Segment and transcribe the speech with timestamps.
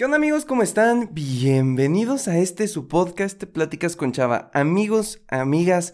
[0.00, 0.46] ¿Qué onda amigos?
[0.46, 1.10] ¿Cómo están?
[1.12, 4.50] Bienvenidos a este su podcast Pláticas con Chava.
[4.54, 5.92] Amigos, amigas,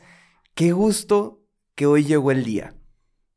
[0.55, 1.43] qué gusto
[1.75, 2.77] que hoy llegó el día.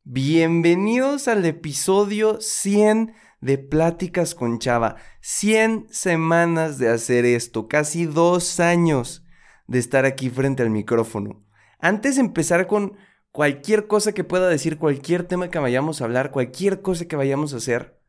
[0.04, 4.94] Bienvenidos al episodio 100 de Pláticas con Chava.
[5.22, 9.24] 100 semanas de hacer esto, casi dos años
[9.66, 11.44] de estar aquí frente al micrófono.
[11.80, 12.96] Antes de empezar con
[13.32, 17.54] cualquier cosa que pueda decir, cualquier tema que vayamos a hablar, cualquier cosa que vayamos
[17.54, 17.99] a hacer,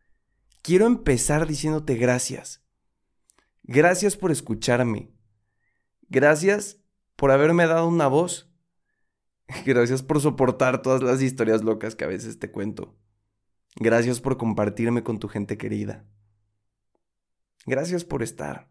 [0.62, 2.64] quiero empezar diciéndote gracias.
[3.64, 5.12] Gracias por escucharme.
[6.10, 6.80] Gracias
[7.16, 8.52] por haberme dado una voz.
[9.66, 12.96] Gracias por soportar todas las historias locas que a veces te cuento.
[13.76, 16.06] Gracias por compartirme con tu gente querida.
[17.66, 18.70] Gracias por estar.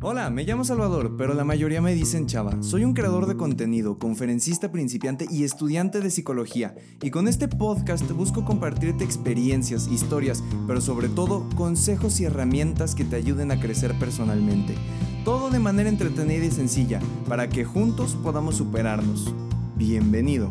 [0.00, 2.62] Hola, me llamo Salvador, pero la mayoría me dicen Chava.
[2.62, 6.76] Soy un creador de contenido, conferencista principiante y estudiante de psicología.
[7.02, 13.04] Y con este podcast busco compartirte experiencias, historias, pero sobre todo consejos y herramientas que
[13.04, 14.76] te ayuden a crecer personalmente.
[15.24, 19.34] Todo de manera entretenida y sencilla, para que juntos podamos superarnos.
[19.74, 20.48] Bienvenido.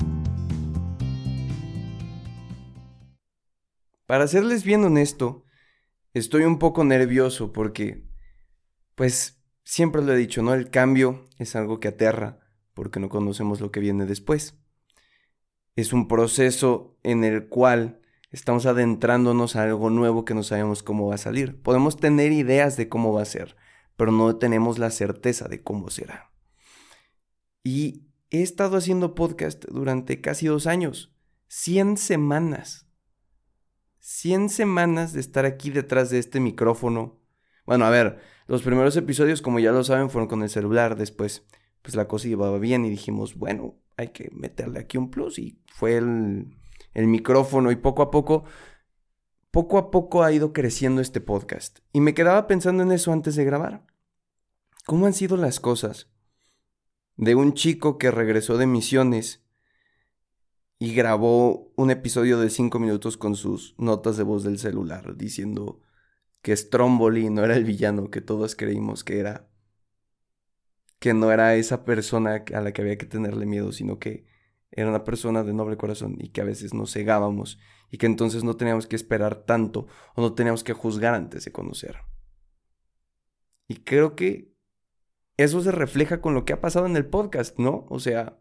[4.06, 5.46] Para serles bien honesto,
[6.14, 8.04] estoy un poco nervioso porque,
[8.96, 9.37] pues,
[9.70, 10.54] Siempre lo he dicho, ¿no?
[10.54, 12.40] El cambio es algo que aterra
[12.74, 14.58] porque no conocemos lo que viene después.
[15.76, 18.00] Es un proceso en el cual
[18.32, 21.62] estamos adentrándonos a algo nuevo que no sabemos cómo va a salir.
[21.62, 23.58] Podemos tener ideas de cómo va a ser,
[23.98, 26.32] pero no tenemos la certeza de cómo será.
[27.62, 31.14] Y he estado haciendo podcast durante casi dos años,
[31.50, 32.88] 100 semanas.
[34.00, 37.20] 100 semanas de estar aquí detrás de este micrófono.
[37.66, 40.96] Bueno, a ver, los primeros episodios, como ya lo saben, fueron con el celular.
[40.96, 41.44] Después,
[41.82, 45.38] pues la cosa iba bien y dijimos, bueno, hay que meterle aquí un plus.
[45.38, 46.58] Y fue el,
[46.94, 48.46] el micrófono y poco a poco,
[49.52, 51.80] poco a poco ha ido creciendo este podcast.
[51.92, 53.86] Y me quedaba pensando en eso antes de grabar.
[54.86, 56.10] ¿Cómo han sido las cosas?
[57.18, 59.44] De un chico que regresó de misiones
[60.80, 65.82] y grabó un episodio de cinco minutos con sus notas de voz del celular diciendo
[66.48, 69.50] que Stromboli no era el villano que todos creímos que era.
[70.98, 74.26] Que no era esa persona a la que había que tenerle miedo, sino que
[74.72, 77.60] era una persona de noble corazón y que a veces nos cegábamos
[77.92, 81.52] y que entonces no teníamos que esperar tanto o no teníamos que juzgar antes de
[81.52, 81.98] conocer.
[83.68, 84.56] Y creo que
[85.36, 87.88] eso se refleja con lo que ha pasado en el podcast, ¿no?
[87.90, 88.40] O sea,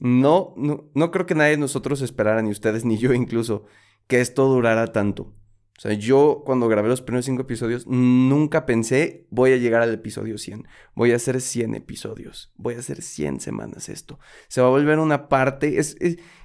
[0.00, 3.64] no, no, no creo que nadie de nosotros esperara, ni ustedes ni yo incluso,
[4.08, 5.36] que esto durara tanto.
[5.78, 9.92] O sea, yo cuando grabé los primeros cinco episodios nunca pensé voy a llegar al
[9.92, 10.66] episodio 100.
[10.94, 12.50] Voy a hacer 100 episodios.
[12.56, 14.18] Voy a hacer 100 semanas esto.
[14.48, 15.96] Se va a volver una parte, es,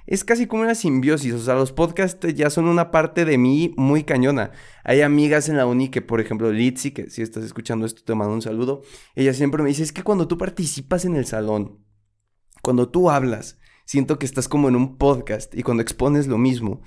[0.06, 1.32] es, casi como una simbiosis.
[1.32, 4.52] O sea, los podcasts ya son una parte de mí muy cañona.
[4.84, 8.14] Hay amigas en la uni que, por ejemplo, Litzy, que si estás escuchando esto te
[8.14, 8.82] mando un saludo.
[9.14, 11.78] Ella siempre me dice, es que cuando tú participas en el salón,
[12.60, 16.82] cuando tú hablas, siento que estás como en un podcast y cuando expones lo mismo.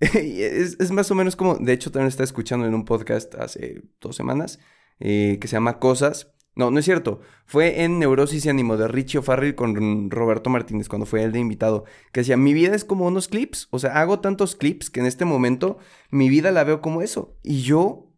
[0.14, 4.16] es, más o menos como, de hecho también está escuchando en un podcast hace dos
[4.16, 4.60] semanas,
[5.00, 6.34] eh, que se llama Cosas.
[6.54, 7.20] No, no es cierto.
[7.46, 11.38] Fue en Neurosis y Ánimo de Richie O'Farrell con Roberto Martínez cuando fue el de
[11.38, 11.84] invitado.
[12.10, 13.68] Que decía, mi vida es como unos clips.
[13.70, 15.78] O sea, hago tantos clips que en este momento
[16.10, 17.38] mi vida la veo como eso.
[17.44, 18.12] Y yo,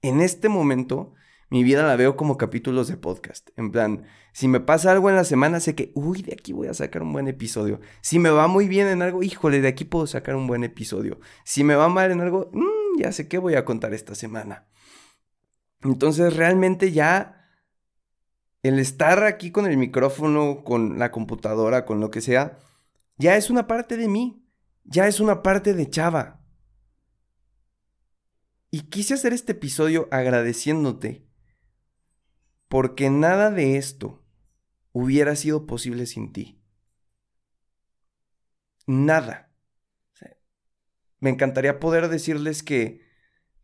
[0.00, 1.12] en este momento,
[1.52, 3.50] mi vida la veo como capítulos de podcast.
[3.58, 6.68] En plan, si me pasa algo en la semana, sé que, uy, de aquí voy
[6.68, 7.78] a sacar un buen episodio.
[8.00, 11.20] Si me va muy bien en algo, híjole, de aquí puedo sacar un buen episodio.
[11.44, 14.66] Si me va mal en algo, mmm, ya sé qué voy a contar esta semana.
[15.82, 17.50] Entonces, realmente ya
[18.62, 22.60] el estar aquí con el micrófono, con la computadora, con lo que sea,
[23.18, 24.42] ya es una parte de mí.
[24.84, 26.40] Ya es una parte de Chava.
[28.70, 31.30] Y quise hacer este episodio agradeciéndote
[32.72, 34.24] porque nada de esto
[34.92, 36.58] hubiera sido posible sin ti.
[38.86, 39.52] Nada.
[41.20, 43.02] me encantaría poder decirles que,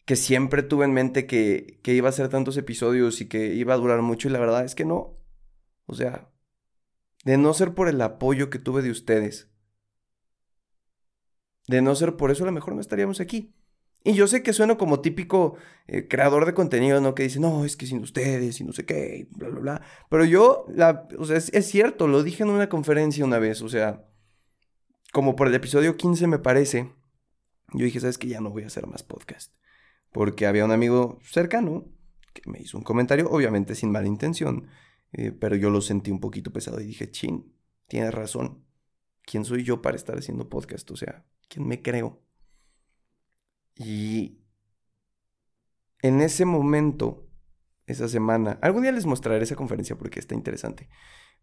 [0.04, 3.72] que siempre tuve en mente que, que iba a hacer tantos episodios y que iba
[3.72, 5.18] a durar mucho y la verdad es que no.
[5.86, 6.30] O sea,
[7.24, 9.50] de no ser por el apoyo que tuve de ustedes,
[11.66, 13.57] de no ser por eso, a lo mejor no estaríamos aquí.
[14.04, 15.56] Y yo sé que sueno como típico
[15.86, 17.14] eh, creador de contenido, ¿no?
[17.14, 19.82] Que dice, no, es que sin ustedes y no sé qué, bla, bla, bla.
[20.08, 23.68] Pero yo, la, o sea, es, cierto, lo dije en una conferencia una vez, o
[23.68, 24.04] sea,
[25.12, 26.92] como por el episodio 15 me parece,
[27.72, 29.52] yo dije, ¿sabes que Ya no voy a hacer más podcast.
[30.12, 31.86] Porque había un amigo cercano
[32.32, 34.68] que me hizo un comentario, obviamente sin mala intención,
[35.12, 37.52] eh, pero yo lo sentí un poquito pesado y dije, chin,
[37.88, 38.64] tienes razón.
[39.22, 40.90] ¿Quién soy yo para estar haciendo podcast?
[40.90, 42.22] O sea, ¿quién me creo?
[43.78, 44.42] Y
[46.02, 47.28] en ese momento,
[47.86, 50.88] esa semana, algún día les mostraré esa conferencia porque está interesante,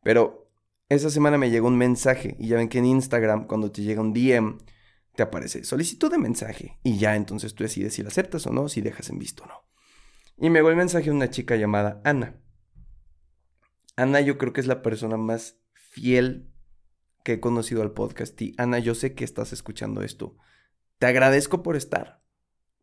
[0.03, 0.51] pero
[0.89, 4.01] esa semana me llegó un mensaje y ya ven que en Instagram cuando te llega
[4.01, 4.59] un DM
[5.15, 8.69] te aparece solicitud de mensaje y ya entonces tú decides si la aceptas o no,
[8.69, 9.65] si dejas en visto o no.
[10.37, 12.39] Y me llegó el mensaje de una chica llamada Ana.
[13.95, 16.51] Ana yo creo que es la persona más fiel
[17.23, 20.37] que he conocido al podcast y Ana yo sé que estás escuchando esto.
[20.99, 22.21] Te agradezco por estar,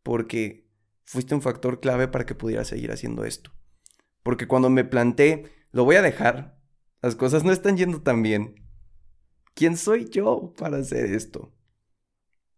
[0.03, 0.69] porque
[1.03, 3.51] fuiste un factor clave para que pudiera seguir haciendo esto.
[4.21, 6.59] Porque cuando me planté, lo voy a dejar,
[7.01, 8.55] las cosas no están yendo tan bien.
[9.53, 11.53] ¿Quién soy yo para hacer esto?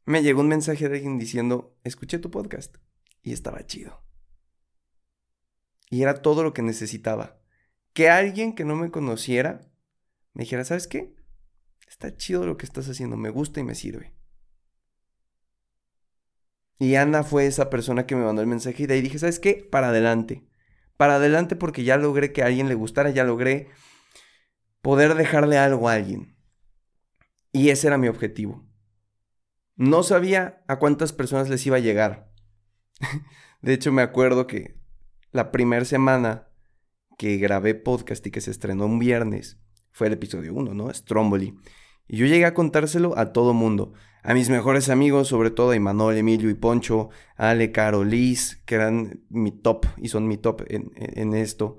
[0.05, 2.77] Me llegó un mensaje de alguien diciendo, escuché tu podcast
[3.23, 4.03] y estaba chido.
[5.89, 7.39] Y era todo lo que necesitaba.
[7.93, 9.61] Que alguien que no me conociera
[10.33, 11.15] me dijera, ¿sabes qué?
[11.87, 14.13] Está chido lo que estás haciendo, me gusta y me sirve.
[16.77, 19.39] Y Ana fue esa persona que me mandó el mensaje y de ahí dije, ¿sabes
[19.39, 19.67] qué?
[19.69, 20.45] Para adelante.
[20.97, 23.69] Para adelante porque ya logré que a alguien le gustara, ya logré
[24.81, 26.37] poder dejarle algo a alguien.
[27.51, 28.65] Y ese era mi objetivo.
[29.75, 32.31] No sabía a cuántas personas les iba a llegar.
[33.61, 34.79] de hecho, me acuerdo que
[35.31, 36.49] la primera semana
[37.17, 39.59] que grabé podcast y que se estrenó un viernes
[39.91, 40.93] fue el episodio 1, ¿no?
[40.93, 41.57] Stromboli.
[42.07, 43.93] Y yo llegué a contárselo a todo mundo.
[44.27, 48.73] A mis mejores amigos, sobre todo a Imanol, Emilio y Poncho, Ale, Caro, Liz, que
[48.73, 51.77] eran mi top y son mi top en, esto.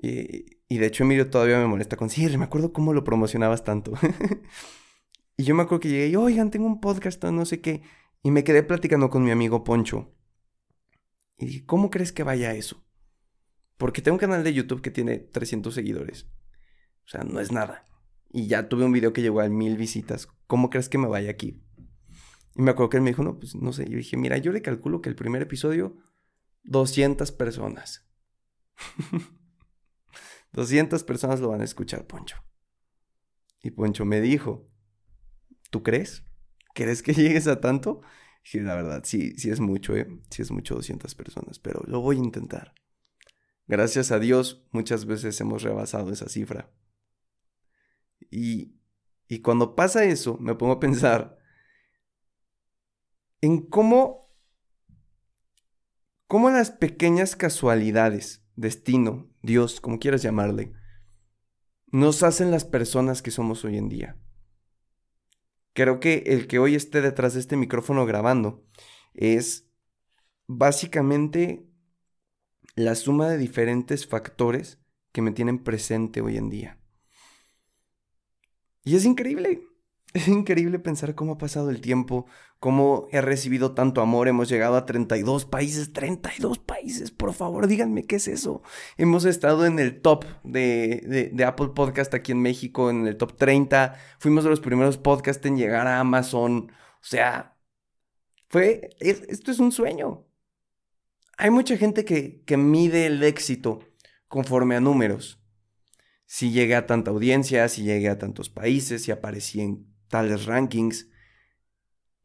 [0.00, 3.92] Y, de hecho Emilio todavía me molesta con, sí, me acuerdo cómo lo promocionabas tanto.
[5.36, 7.82] y yo me acuerdo que llegué y, oigan, tengo un podcast, no sé qué.
[8.22, 10.10] Y me quedé platicando con mi amigo Poncho.
[11.36, 12.82] Y dije, ¿cómo crees que vaya eso?
[13.76, 16.30] Porque tengo un canal de YouTube que tiene 300 seguidores.
[17.04, 17.84] O sea, no es nada.
[18.30, 20.28] Y ya tuve un video que llegó a mil visitas.
[20.46, 21.62] ¿Cómo crees que me vaya aquí?
[22.54, 23.88] Y me acuerdo que él me dijo, no, pues no sé.
[23.88, 25.96] Yo dije, mira, yo le calculo que el primer episodio,
[26.64, 28.06] 200 personas.
[30.52, 32.36] 200 personas lo van a escuchar, Poncho.
[33.62, 34.68] Y Poncho me dijo,
[35.70, 36.24] ¿tú crees?
[36.74, 38.02] ¿Crees que llegues a tanto?
[38.52, 40.08] Y la verdad, sí, sí es mucho, ¿eh?
[40.30, 42.74] Sí es mucho 200 personas, pero lo voy a intentar.
[43.66, 46.70] Gracias a Dios, muchas veces hemos rebasado esa cifra.
[48.30, 48.74] Y,
[49.42, 51.38] cuando pasa eso, me pongo a pensar
[53.40, 54.32] en cómo,
[56.26, 60.72] cómo las pequeñas casualidades destino, Dios, como quieras llamarle,
[61.86, 64.16] nos hacen las personas que somos hoy en día.
[65.72, 68.66] Creo que el que hoy esté detrás de este micrófono grabando
[69.14, 69.70] es
[70.48, 71.68] básicamente
[72.74, 74.80] la suma de diferentes factores
[75.12, 76.78] que me tienen presente hoy en día.
[78.88, 79.68] Y es increíble.
[80.14, 82.24] Es increíble pensar cómo ha pasado el tiempo,
[82.58, 84.28] cómo he recibido tanto amor.
[84.28, 88.62] Hemos llegado a 32 países, 32 países, por favor, díganme qué es eso.
[88.96, 93.94] Hemos estado en el top de, Apple Podcast aquí en México, en el top 30.
[94.18, 96.72] Fuimos de los primeros podcasts en llegar a Amazon.
[96.72, 97.58] O sea,
[98.48, 100.24] fue, esto es un sueño.
[101.36, 103.80] Hay mucha gente que, que mide el éxito
[104.28, 105.38] conforme a números.
[106.30, 111.08] Si llegué a tanta audiencia, si llegué a tantos países, si aparecí en tales rankings.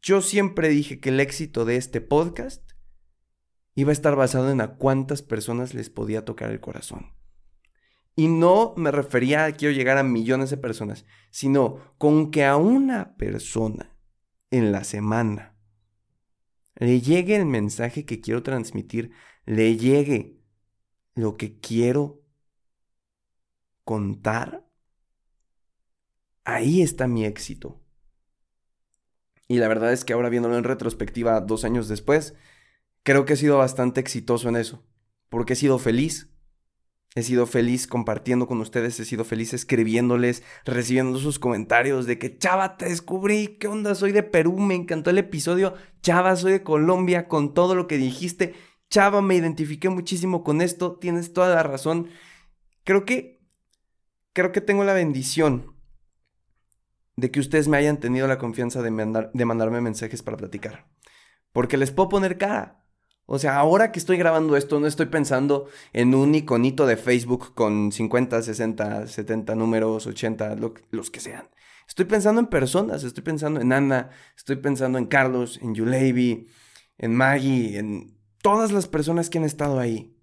[0.01, 2.69] Yo siempre dije que el éxito de este podcast
[3.75, 7.13] iba a estar basado en a cuántas personas les podía tocar el corazón.
[8.13, 12.57] Y no me refería a quiero llegar a millones de personas, sino con que a
[12.57, 13.98] una persona
[14.51, 15.57] en la semana
[16.75, 19.12] le llegue el mensaje que quiero transmitir,
[19.45, 20.41] le llegue
[21.15, 22.23] lo que quiero
[23.83, 24.63] contar,
[26.45, 27.79] Ahí está mi éxito.
[29.47, 32.35] Y la verdad es que ahora viéndolo en retrospectiva dos años después,
[33.03, 34.83] creo que he sido bastante exitoso en eso.
[35.29, 36.29] Porque he sido feliz.
[37.15, 42.39] He sido feliz compartiendo con ustedes, he sido feliz escribiéndoles, recibiendo sus comentarios de que
[42.39, 43.93] Chava, te descubrí, ¿qué onda?
[43.93, 45.75] Soy de Perú, me encantó el episodio.
[46.01, 48.55] Chava, soy de Colombia, con todo lo que dijiste.
[48.89, 52.09] Chava, me identifiqué muchísimo con esto, tienes toda la razón.
[52.83, 53.42] Creo que,
[54.33, 55.73] creo que tengo la bendición
[57.15, 60.87] de que ustedes me hayan tenido la confianza de, mandarme mensajes para platicar.
[61.51, 62.83] Porque les puedo poner cara.
[63.25, 67.53] O sea, ahora que estoy grabando esto, no estoy pensando en un iconito de Facebook
[67.53, 70.57] con 50, 60, 70 números, 80,
[70.89, 71.47] los que sean.
[71.87, 76.47] Estoy pensando en personas, estoy pensando en Ana, estoy pensando en Carlos, en Yuleibi,
[76.97, 80.17] en Maggie, en todas las personas que han estado ahí.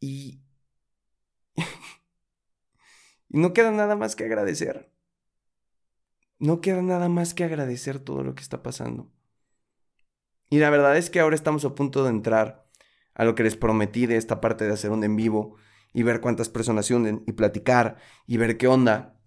[0.00, 0.39] Y...
[3.30, 4.90] y no queda nada más que agradecer
[6.40, 9.12] no queda nada más que agradecer todo lo que está pasando.
[10.48, 12.66] Y la verdad es que ahora estamos a punto de entrar
[13.14, 15.56] a lo que les prometí de esta parte de hacer un en vivo
[15.92, 19.20] y ver cuántas personas se unen y platicar y ver qué onda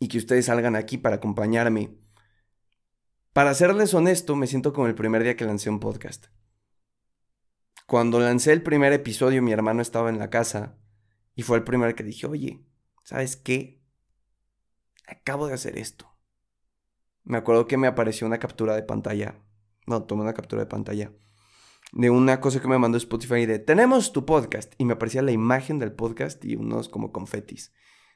[0.00, 1.96] y que ustedes salgan aquí para acompañarme.
[3.32, 6.26] Para serles honesto, me siento como el primer día que lancé un podcast.
[7.86, 10.78] Cuando lancé el primer episodio, mi hermano estaba en la casa
[11.34, 12.64] y fue el primero que dije, oye,
[13.02, 13.82] ¿sabes qué?
[15.06, 16.12] Acabo de hacer esto.
[17.24, 19.38] Me acuerdo que me apareció una captura de pantalla.
[19.86, 21.12] No, tomé una captura de pantalla.
[21.92, 24.74] De una cosa que me mandó Spotify de, tenemos tu podcast.
[24.78, 27.72] Y me aparecía la imagen del podcast y unos como confetis.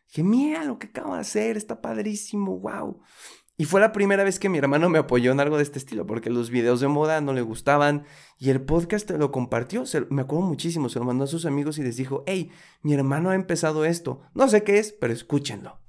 [0.09, 3.01] Dije, mira lo que acabo de hacer, está padrísimo, wow.
[3.59, 6.07] Y fue la primera vez que mi hermano me apoyó en algo de este estilo,
[6.07, 8.05] porque los videos de moda no le gustaban
[8.39, 9.85] y el podcast lo compartió.
[10.11, 12.51] me acuerdo muchísimo, se lo mandó a sus amigos y les dijo, hey,
[12.83, 14.21] mi hermano ha empezado esto.
[14.35, 15.81] No sé qué es, pero escúchenlo.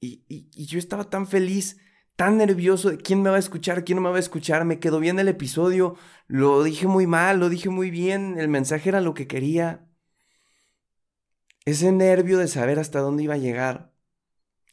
[0.00, 1.78] Y, y, yo estaba tan feliz,
[2.16, 4.64] tan nervioso de quién me va a escuchar, quién no me va a escuchar.
[4.64, 8.88] Me quedó bien el episodio, lo dije muy mal, lo dije muy bien, el mensaje
[8.88, 9.86] era lo que quería.
[11.66, 13.95] Ese nervio de saber hasta dónde iba a llegar.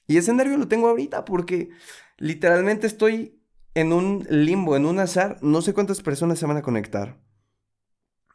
[0.08, 1.70] Y ese nervio lo tengo ahorita porque
[2.18, 3.42] literalmente estoy
[3.74, 5.38] en un limbo, en un azar.
[5.42, 7.20] No sé cuántas personas se van a conectar.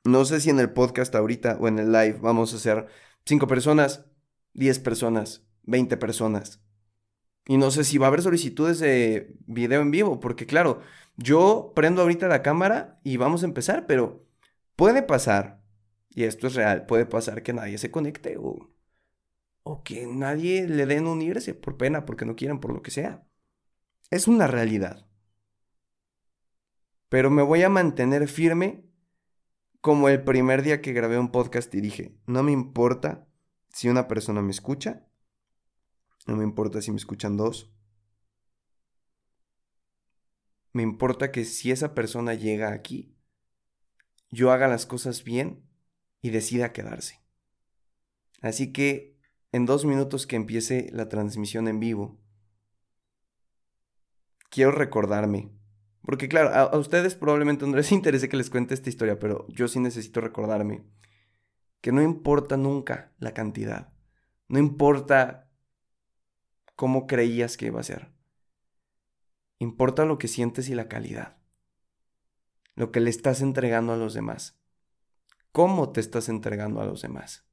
[0.05, 2.87] No sé si en el podcast ahorita o en el live vamos a hacer
[3.27, 4.07] 5 personas,
[4.55, 6.63] 10 personas, 20 personas.
[7.47, 10.81] Y no sé si va a haber solicitudes de video en vivo, porque claro,
[11.17, 14.27] yo prendo ahorita la cámara y vamos a empezar, pero
[14.77, 15.63] puede pasar,
[16.11, 18.71] y esto es real, puede pasar que nadie se conecte o,
[19.69, 23.27] o que nadie le den unirse por pena, porque no quieren, por lo que sea.
[24.11, 25.07] Es una realidad.
[27.09, 28.85] Pero me voy a mantener firme
[29.81, 33.29] como el primer día que grabé un podcast y dije, no me importa
[33.69, 35.09] si una persona me escucha
[36.29, 37.73] no me importa si me escuchan dos.
[40.75, 43.17] Me importa que si esa persona llega aquí,
[44.31, 45.67] yo haga las cosas bien
[46.21, 47.23] y decida quedarse.
[48.43, 49.18] Así que
[49.53, 52.19] en dos minutos que empiece la transmisión en vivo,
[54.51, 55.51] quiero recordarme.
[56.03, 59.69] Porque claro, a, ustedes probablemente no les interese que les cuente esta historia, pero yo
[59.69, 60.85] sí necesito recordarme
[61.81, 63.93] que no importa nunca la cantidad.
[64.49, 65.51] No importa
[66.75, 68.13] cómo creías que iba a ser.
[69.59, 71.37] Importa lo que sientes y la calidad.
[72.75, 74.61] Lo que le estás entregando a los demás.
[75.53, 77.48] Cómo te estás entregando a los demás.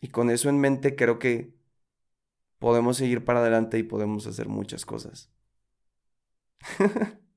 [0.00, 1.54] Y con eso en mente creo que
[2.58, 5.30] podemos seguir para adelante y podemos hacer muchas cosas.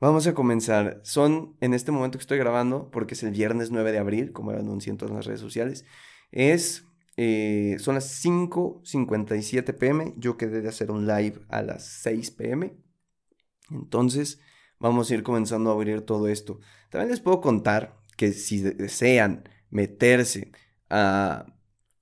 [0.00, 1.00] Vamos a comenzar.
[1.04, 4.52] Son en este momento que estoy grabando, porque es el viernes 9 de abril, como
[4.52, 5.84] lo anuncié en todas las redes sociales,
[6.32, 6.86] es
[7.22, 10.14] eh, son las 5.57 pm.
[10.16, 12.74] Yo quedé de hacer un live a las 6 pm.
[13.70, 14.40] Entonces,
[14.78, 16.60] vamos a ir comenzando a abrir todo esto.
[16.88, 20.52] También les puedo contar que si desean meterse
[20.90, 21.46] a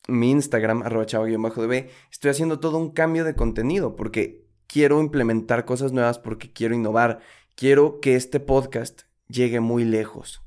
[0.09, 5.92] mi Instagram, arroba chavo-db, estoy haciendo todo un cambio de contenido porque quiero implementar cosas
[5.92, 7.21] nuevas, porque quiero innovar.
[7.54, 10.42] Quiero que este podcast llegue muy lejos.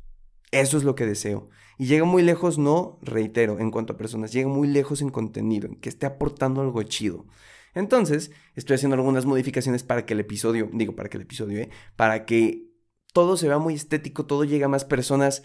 [0.51, 1.50] Eso es lo que deseo.
[1.77, 5.67] Y llega muy lejos, no, reitero, en cuanto a personas, llega muy lejos en contenido,
[5.67, 7.25] en que esté aportando algo chido.
[7.74, 11.69] Entonces, estoy haciendo algunas modificaciones para que el episodio, digo, para que el episodio, ¿eh?
[11.95, 12.69] Para que
[13.13, 15.43] todo se vea muy estético, todo llegue a más personas,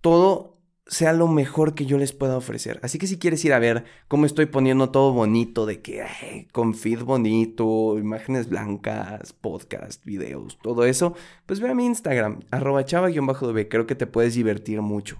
[0.00, 0.55] todo
[0.86, 2.78] sea lo mejor que yo les pueda ofrecer.
[2.82, 6.74] Así que si quieres ir a ver cómo estoy poniendo todo bonito, de que con
[6.74, 11.14] feed bonito, imágenes blancas, podcast, videos, todo eso,
[11.46, 15.18] pues ve a mi Instagram, arroba chava-db, creo que te puedes divertir mucho.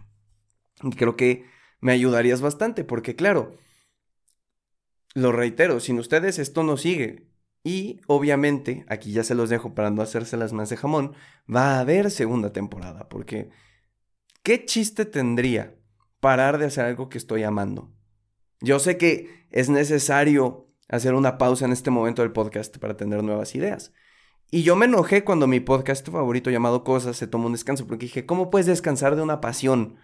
[0.83, 1.47] Y creo que
[1.81, 3.57] me ayudarías bastante, porque claro,
[5.15, 7.27] lo reitero, sin ustedes esto no sigue.
[7.65, 11.15] Y obviamente, aquí ya se los dejo para no hacérselas más de jamón,
[11.53, 13.51] va a haber segunda temporada, porque
[14.47, 15.75] ¿qué chiste tendría
[16.21, 17.93] parar de hacer algo que estoy amando?
[18.61, 23.25] Yo sé que es necesario hacer una pausa en este momento del podcast para tener
[23.25, 23.93] nuevas ideas.
[24.53, 28.07] Y yo me enojé cuando mi podcast favorito llamado Cosas se tomó un descanso, porque
[28.07, 29.97] dije, ¿cómo puedes descansar de una pasión?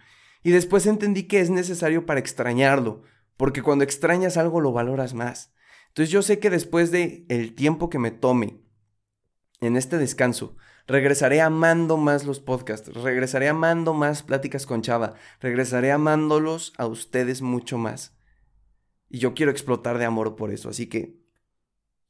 [0.43, 3.03] Y después entendí que es necesario para extrañarlo,
[3.37, 5.53] porque cuando extrañas algo lo valoras más.
[5.87, 8.59] Entonces yo sé que después de el tiempo que me tome
[9.61, 15.91] en este descanso, regresaré amando más los podcasts, regresaré amando más pláticas con Chava, regresaré
[15.91, 18.15] amándolos a ustedes mucho más.
[19.09, 21.19] Y yo quiero explotar de amor por eso, así que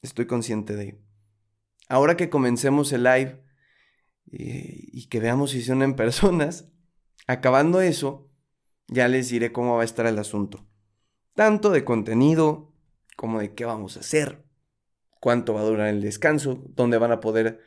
[0.02, 1.00] estoy consciente de...
[1.90, 3.44] Ahora que comencemos el live
[4.32, 6.74] eh, y que veamos si son en personas,
[7.28, 8.30] Acabando eso,
[8.88, 10.66] ya les diré cómo va a estar el asunto.
[11.36, 12.74] Tanto de contenido
[13.16, 14.44] como de qué vamos a hacer,
[15.20, 17.62] cuánto va a durar el descanso, dónde van a poder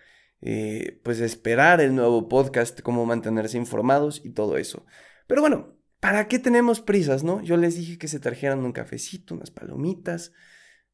[0.48, 4.86] eh, pues esperar el nuevo podcast, cómo mantenerse informados y todo eso.
[5.26, 7.42] Pero bueno, ¿para qué tenemos prisas, no?
[7.42, 10.32] Yo les dije que se trajeran un cafecito, unas palomitas.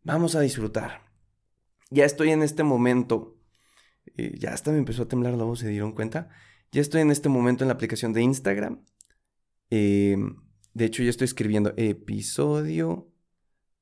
[0.04, 1.02] Vamos a disfrutar.
[1.90, 3.37] Ya estoy en este momento.
[4.16, 6.30] Eh, ya hasta me empezó a temblar la voz, ¿se dieron cuenta?
[6.71, 8.87] Ya estoy en este momento en la aplicación de Instagram.
[9.68, 10.16] Eh,
[10.73, 13.12] de hecho, ya estoy escribiendo episodio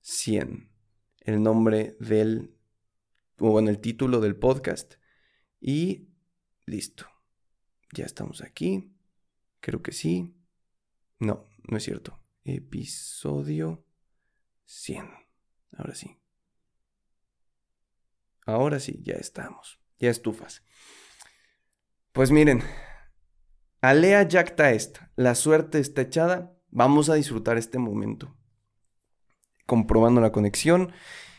[0.01, 0.69] 100.
[1.21, 2.57] El nombre del,
[3.39, 4.95] o bueno, el título del podcast.
[5.61, 6.09] Y
[6.65, 7.07] listo.
[7.93, 8.95] Ya estamos aquí.
[9.61, 10.35] Creo que sí.
[11.19, 12.19] No, no es cierto.
[12.45, 13.85] Episodio
[14.65, 15.11] 100.
[15.77, 16.17] Ahora sí.
[18.47, 19.79] Ahora sí, ya estamos.
[19.99, 20.65] Ya estufas.
[22.13, 22.63] Pues miren,
[23.83, 25.13] alea jacta esta.
[25.15, 26.57] La suerte está echada.
[26.71, 28.37] Vamos a disfrutar este momento.
[29.67, 30.93] Comprobando la conexión.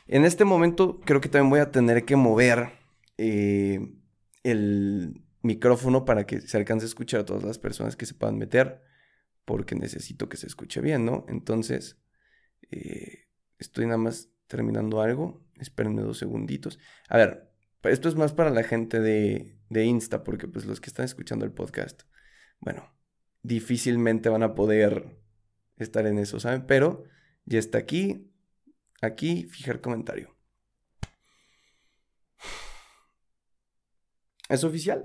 [0.08, 2.74] En este momento creo que también voy a tener que mover
[3.18, 4.01] eh,
[4.44, 8.38] el micrófono para que se alcance a escuchar a todas las personas que se puedan
[8.38, 8.82] meter,
[9.46, 11.26] porque necesito que se escuche bien, ¿no?
[11.28, 12.00] Entonces,
[12.70, 16.80] eh, estoy nada más terminando algo, espérenme dos segunditos.
[17.08, 17.52] A ver,
[17.84, 21.46] esto es más para la gente de, de Insta, porque pues los que están escuchando
[21.46, 22.04] el podcast,
[22.60, 22.94] bueno,
[23.42, 25.18] difícilmente van a poder
[25.78, 26.66] estar en eso, ¿saben?
[26.68, 27.04] Pero
[27.46, 28.32] ya está aquí,
[29.02, 30.36] aquí, fijar comentario.
[34.52, 35.02] Es oficial.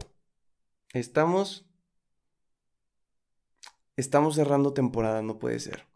[0.92, 1.64] Estamos.
[3.94, 5.86] Estamos cerrando temporada, no puede ser.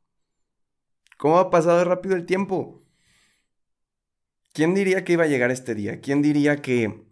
[1.19, 2.85] ¿Cómo ha pasado rápido el tiempo?
[4.53, 6.01] ¿Quién diría que iba a llegar este día?
[6.01, 7.05] ¿Quién diría que.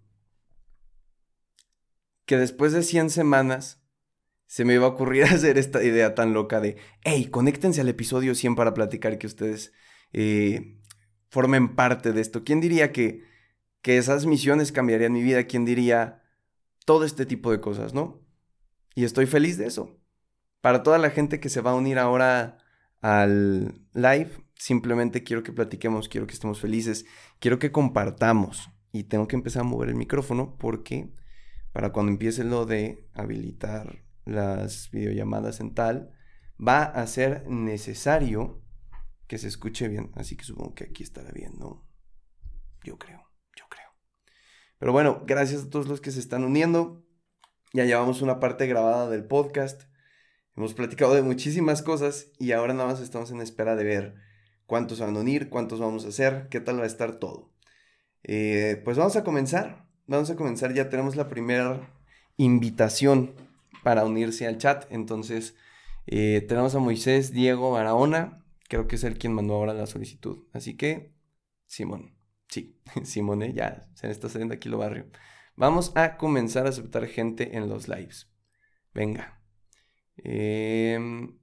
[2.25, 3.83] que después de 100 semanas
[4.47, 6.77] se me iba a ocurrir hacer esta idea tan loca de.
[7.03, 7.31] ¡Hey!
[7.33, 9.73] Conéctense al episodio 100 para platicar que ustedes
[10.13, 10.79] eh,
[11.31, 12.45] formen parte de esto.
[12.45, 13.25] ¿Quién diría que,
[13.83, 15.43] que esas misiones cambiarían mi vida?
[15.49, 16.18] ¿Quién diría
[16.89, 18.27] todo este tipo de cosas, ¿no?
[18.95, 20.01] Y estoy feliz de eso.
[20.63, 22.57] Para toda la gente que se va a unir ahora
[23.03, 27.05] al live, simplemente quiero que platiquemos, quiero que estemos felices,
[27.41, 28.71] quiero que compartamos.
[28.91, 31.13] Y tengo que empezar a mover el micrófono porque
[31.73, 36.11] para cuando empiece lo de habilitar las videollamadas en tal,
[36.59, 38.63] va a ser necesario
[39.27, 40.11] que se escuche bien.
[40.15, 41.87] Así que supongo que aquí estará bien, ¿no?
[42.83, 43.28] Yo creo.
[44.79, 47.05] Pero bueno, gracias a todos los que se están uniendo.
[47.73, 49.83] Ya llevamos una parte grabada del podcast.
[50.57, 54.15] Hemos platicado de muchísimas cosas y ahora nada más estamos en espera de ver
[54.67, 57.53] cuántos van a unir, cuántos vamos a hacer, qué tal va a estar todo.
[58.25, 59.87] Eh, pues vamos a comenzar.
[60.07, 60.75] Vamos a comenzar.
[60.75, 61.93] Ya tenemos la primera
[62.37, 63.35] invitación
[63.83, 64.87] para unirse al chat.
[64.91, 65.55] Entonces,
[66.07, 68.45] eh, tenemos a Moisés Diego Barahona.
[68.69, 70.47] Creo que es el quien mandó ahora la solicitud.
[70.53, 71.13] Así que,
[71.67, 72.18] Simón.
[72.49, 75.07] Sí, Simone, ya se me está saliendo aquí lo barrio.
[75.57, 78.31] Vamos a comenzar a aceptar gente en los lives.
[78.95, 79.43] Venga.
[80.17, 81.39] Em,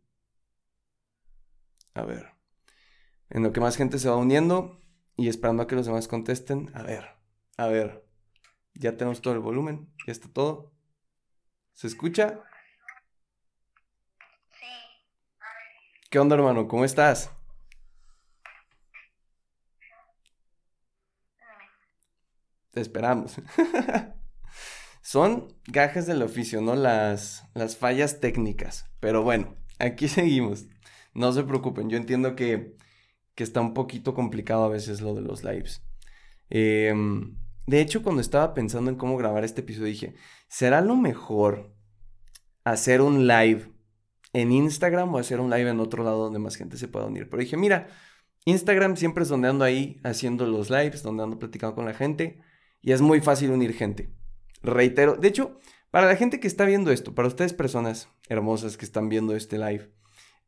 [1.94, 2.34] a ver.
[3.30, 4.80] En lo que más gente se va uniendo
[5.18, 6.72] y esperando a que los demás contesten.
[6.74, 7.06] A ver,
[7.58, 8.06] a ver.
[8.74, 9.94] Ya tenemos todo el volumen.
[10.06, 10.74] Ya está todo.
[11.74, 12.42] ¿Se escucha?
[14.52, 14.66] Sí.
[16.10, 16.68] ¿Qué onda, hermano?
[16.68, 17.35] ¿Cómo estás?
[22.76, 23.36] Esperamos.
[25.02, 26.76] Son gajes del oficio, ¿no?
[26.76, 28.90] Las, las fallas técnicas.
[29.00, 30.66] Pero bueno, aquí seguimos.
[31.14, 32.76] No se preocupen, yo entiendo que,
[33.36, 35.84] que está un poquito complicado a veces lo de los lives.
[36.50, 40.16] Em, de hecho, cuando estaba pensando en cómo grabar este episodio, dije,
[40.48, 41.74] ¿será lo mejor
[42.64, 43.72] hacer un live
[44.34, 47.30] en Instagram o hacer un live en otro lado donde más gente se pueda unir?
[47.30, 47.88] Pero dije, mira,
[48.46, 52.42] Instagram siempre es donde ando ahí haciendo los lives, donde ando platicando con la gente
[52.86, 54.14] y es muy fácil unir gente.
[54.62, 58.86] Reitero, de hecho, para la gente que está viendo esto, para ustedes personas hermosas que
[58.86, 59.92] están viendo este live,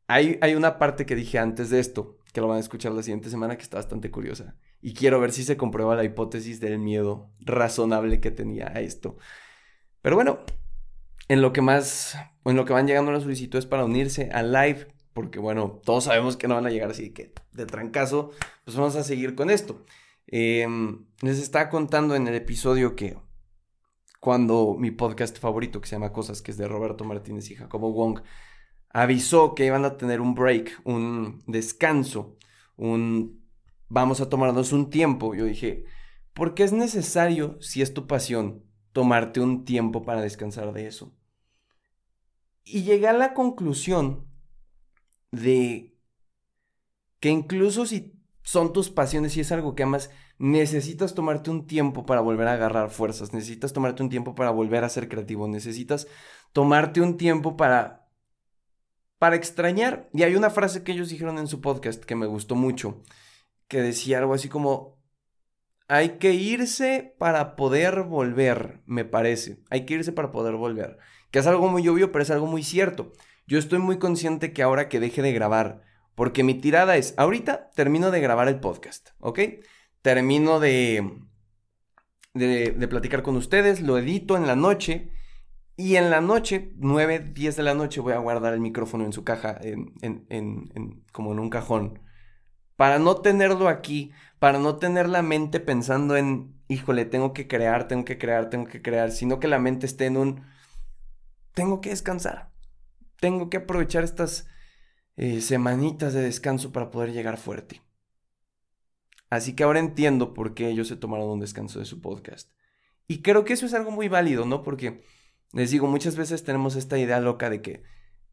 [0.06, 3.02] hay, hay una parte que dije antes de esto, que lo van a escuchar la
[3.02, 4.54] siguiente semana, que está bastante curiosa.
[4.80, 9.16] Y quiero ver si se comprueba la hipótesis del miedo razonable que tenía a esto.
[10.00, 10.38] Pero bueno,
[11.26, 14.86] en lo que más, en lo que van llegando las solicitudes para unirse al live,
[15.12, 18.30] porque bueno, todos sabemos que no van a llegar así que de trancazo,
[18.64, 19.84] pues vamos a seguir con esto.
[20.30, 23.16] Em, les estaba contando en el episodio que
[24.20, 27.92] cuando mi podcast favorito, que se llama Cosas, que es de Roberto Martínez y Jacobo
[27.92, 28.20] Wong,
[28.90, 32.36] avisó que iban a tener un break, un descanso,
[32.76, 33.42] un
[33.88, 35.86] vamos a tomarnos un tiempo, yo dije,
[36.34, 41.16] ¿por qué es necesario, si es tu pasión, tomarte un tiempo para descansar de eso?
[42.64, 44.26] Y llegué a la conclusión
[45.30, 45.96] de
[47.18, 48.17] que incluso si
[48.48, 50.08] son tus pasiones y es algo que amas,
[50.38, 54.84] necesitas tomarte un tiempo para volver a agarrar fuerzas, necesitas tomarte un tiempo para volver
[54.84, 56.06] a ser creativo, necesitas
[56.54, 58.08] tomarte un tiempo para
[59.18, 60.08] para extrañar.
[60.14, 63.02] Y hay una frase que ellos dijeron en su podcast que me gustó mucho,
[63.68, 64.98] que decía algo así como
[65.86, 69.62] hay que irse para poder volver, me parece.
[69.68, 70.96] Hay que irse para poder volver.
[71.30, 73.12] Que es algo muy obvio, pero es algo muy cierto.
[73.46, 75.82] Yo estoy muy consciente que ahora que deje de grabar,
[76.18, 79.38] porque mi tirada es, ahorita termino de grabar el podcast, ¿ok?
[80.02, 81.16] Termino de,
[82.34, 85.12] de, platicar con ustedes, lo edito en la noche
[85.76, 89.12] y en la noche, 9, 10 de la noche, voy a guardar el micrófono en
[89.12, 92.00] su caja, en, como en un cajón,
[92.74, 97.86] para no tenerlo aquí, para no tener la mente pensando en, híjole, tengo que crear,
[97.86, 100.42] tengo que crear, tengo que crear, sino que la mente esté en un,
[101.54, 102.50] tengo que descansar,
[103.20, 104.48] tengo que aprovechar estas
[105.18, 107.82] eh, semanitas de descanso para poder llegar fuerte.
[109.30, 112.52] Así que ahora entiendo por qué ellos se tomaron un descanso de su podcast.
[113.08, 114.62] Y creo que eso es algo muy válido, ¿no?
[114.62, 115.02] Porque,
[115.52, 117.82] les digo, muchas veces tenemos esta idea loca de que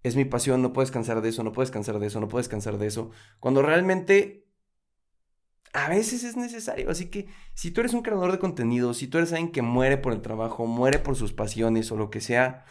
[0.03, 2.47] es mi pasión, no puedes cansar de eso, no puedes cansar de eso, no puedes
[2.47, 4.47] cansar de eso, cuando realmente
[5.73, 6.91] a veces es necesario.
[6.91, 9.97] Así que si tú eres un creador de contenido, si tú eres alguien que muere
[9.97, 12.63] por el trabajo, muere por sus pasiones o lo que sea,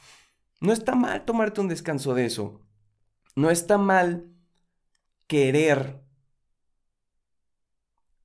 [0.61, 2.65] no está mal tomarte un descanso de eso.
[3.37, 4.31] No está mal
[5.27, 6.01] querer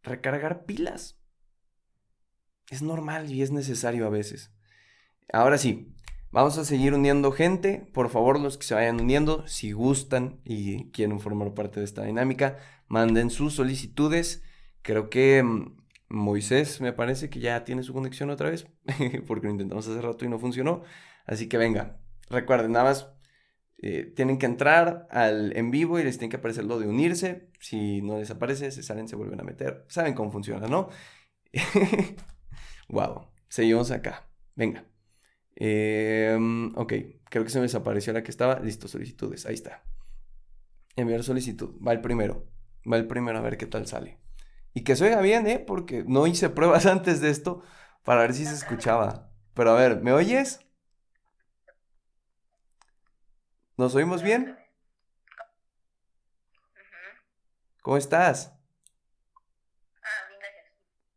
[0.03, 1.17] recargar pilas.
[2.69, 4.51] Es normal y es necesario a veces.
[5.33, 5.95] Ahora sí,
[6.31, 7.89] vamos a seguir uniendo gente.
[7.93, 12.03] Por favor, los que se vayan uniendo, si gustan y quieren formar parte de esta
[12.03, 14.43] dinámica, manden sus solicitudes.
[14.83, 15.77] Creo que mm,
[16.09, 18.67] Moisés me parece que ya tiene su conexión otra vez,
[19.27, 20.83] porque lo intentamos hace rato y no funcionó.
[21.25, 23.09] Así que venga, recuerden, nada más
[23.81, 27.49] eh, tienen que entrar al en vivo y les tiene que aparecer lo de unirse.
[27.59, 29.85] Si no les aparece, se salen, se vuelven a meter.
[29.87, 30.89] Saben cómo funciona, ¿no?
[32.89, 34.29] wow, seguimos acá.
[34.55, 34.85] Venga.
[35.55, 36.93] Em, ok,
[37.29, 38.59] creo que se me desapareció la que estaba.
[38.59, 39.45] Listo, solicitudes.
[39.45, 39.83] Ahí está.
[40.97, 41.75] Enviar solicitud.
[41.85, 42.47] Va el primero.
[42.91, 44.19] Va el primero a ver qué tal sale.
[44.73, 45.59] Y que se oiga bien, ¿eh?
[45.59, 47.63] Porque no hice pruebas antes de esto
[48.03, 49.31] para ver si se escuchaba.
[49.53, 50.68] Pero a ver, ¿me oyes?
[53.79, 54.57] ¿Nos oímos bien?
[57.81, 58.51] ¿Cómo estás?
[60.03, 60.65] Ah, bien, gracias.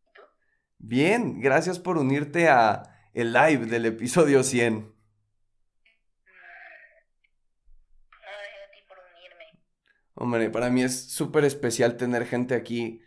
[0.05, 0.23] ¿Y tú?
[0.79, 4.75] Bien, gracias por unirte a el live del episodio 100.
[4.77, 4.93] Mm, a
[8.71, 9.59] ti por unirme.
[10.15, 13.03] Hombre, para mí es súper especial tener gente aquí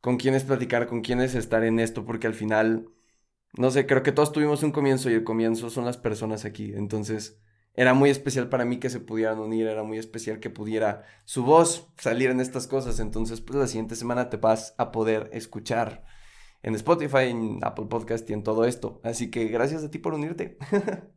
[0.00, 2.88] con quienes platicar, con quienes estar en esto, porque al final,
[3.58, 6.72] no sé, creo que todos tuvimos un comienzo y el comienzo son las personas aquí.
[6.72, 7.40] Entonces,
[7.76, 11.44] era muy especial para mí que se pudieran unir, era muy especial que pudiera su
[11.44, 13.00] voz salir en estas cosas.
[13.00, 16.04] Entonces, pues la siguiente semana te vas a poder escuchar
[16.62, 19.00] en Spotify, en Apple Podcast y en todo esto.
[19.04, 20.56] Así que gracias a ti por unirte.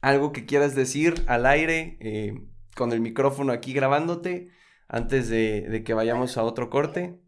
[0.00, 2.40] Algo que quieras decir al aire, eh,
[2.74, 4.48] con el micrófono aquí grabándote,
[4.88, 7.20] antes de, de que vayamos a otro corte.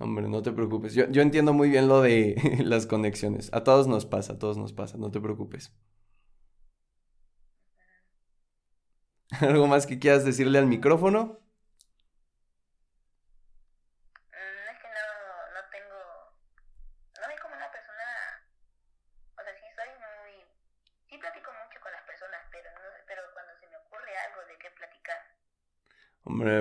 [0.00, 0.94] Hombre, no te preocupes.
[0.94, 3.50] Yo, yo entiendo muy bien lo de las conexiones.
[3.52, 5.72] A todos nos pasa, a todos nos pasa, no te preocupes.
[9.40, 11.40] ¿Algo más que quieras decirle al micrófono?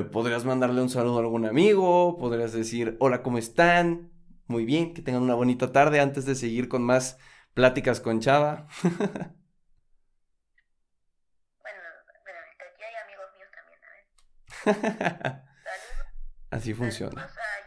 [0.02, 4.12] Podrías mandarle un saludo a algún amigo, podrías decir, hola, ¿cómo están?
[4.48, 7.20] Muy bien, que tengan una bonita tarde antes de seguir con más
[7.54, 8.68] pláticas con Chava.
[8.82, 8.98] bueno,
[12.24, 13.80] bueno, aquí hay amigos míos también,
[15.04, 15.44] a ver.
[16.50, 17.22] Así funciona.
[17.22, 17.64] Saludos a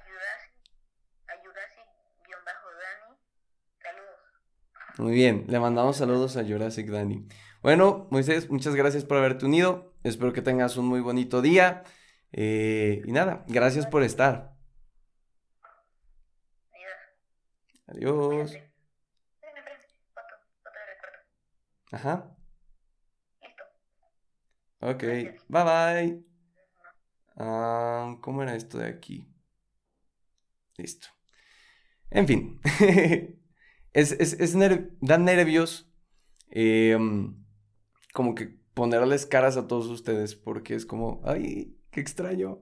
[3.83, 4.19] Saludos.
[4.99, 7.29] Muy bien, le mandamos saludos a Jurassic Dani.
[7.63, 9.93] Bueno, Moisés, muchas gracias por haberte unido.
[10.05, 11.83] Espero que tengas un muy bonito día.
[12.39, 14.55] Eh, y nada, gracias por estar.
[17.87, 18.53] Adiós.
[21.91, 22.37] Ajá.
[23.41, 23.65] Listo.
[24.81, 25.03] Ok,
[25.49, 26.25] bye bye.
[27.37, 29.27] Ah, ¿Cómo era esto de aquí?
[30.77, 31.09] Listo.
[32.11, 32.61] En fin.
[33.95, 34.55] es, es, es
[35.01, 35.91] da nervios.
[36.51, 36.99] Eh,
[38.13, 42.61] como que ponerles caras a todos ustedes porque es como, ay, qué extraño.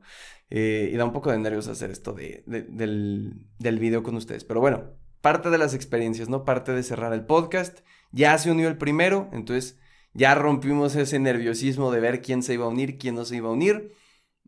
[0.49, 4.15] Eh, y da un poco de nervios hacer esto de, de- del, del video con
[4.15, 4.45] ustedes.
[4.45, 6.45] Pero bueno, parte de las experiencias, ¿no?
[6.45, 7.81] Parte de cerrar el podcast.
[8.13, 9.79] Ya se unió el primero, entonces
[10.13, 13.49] ya rompimos ese nerviosismo de ver quién se iba a unir, quién no se iba
[13.49, 13.93] a unir.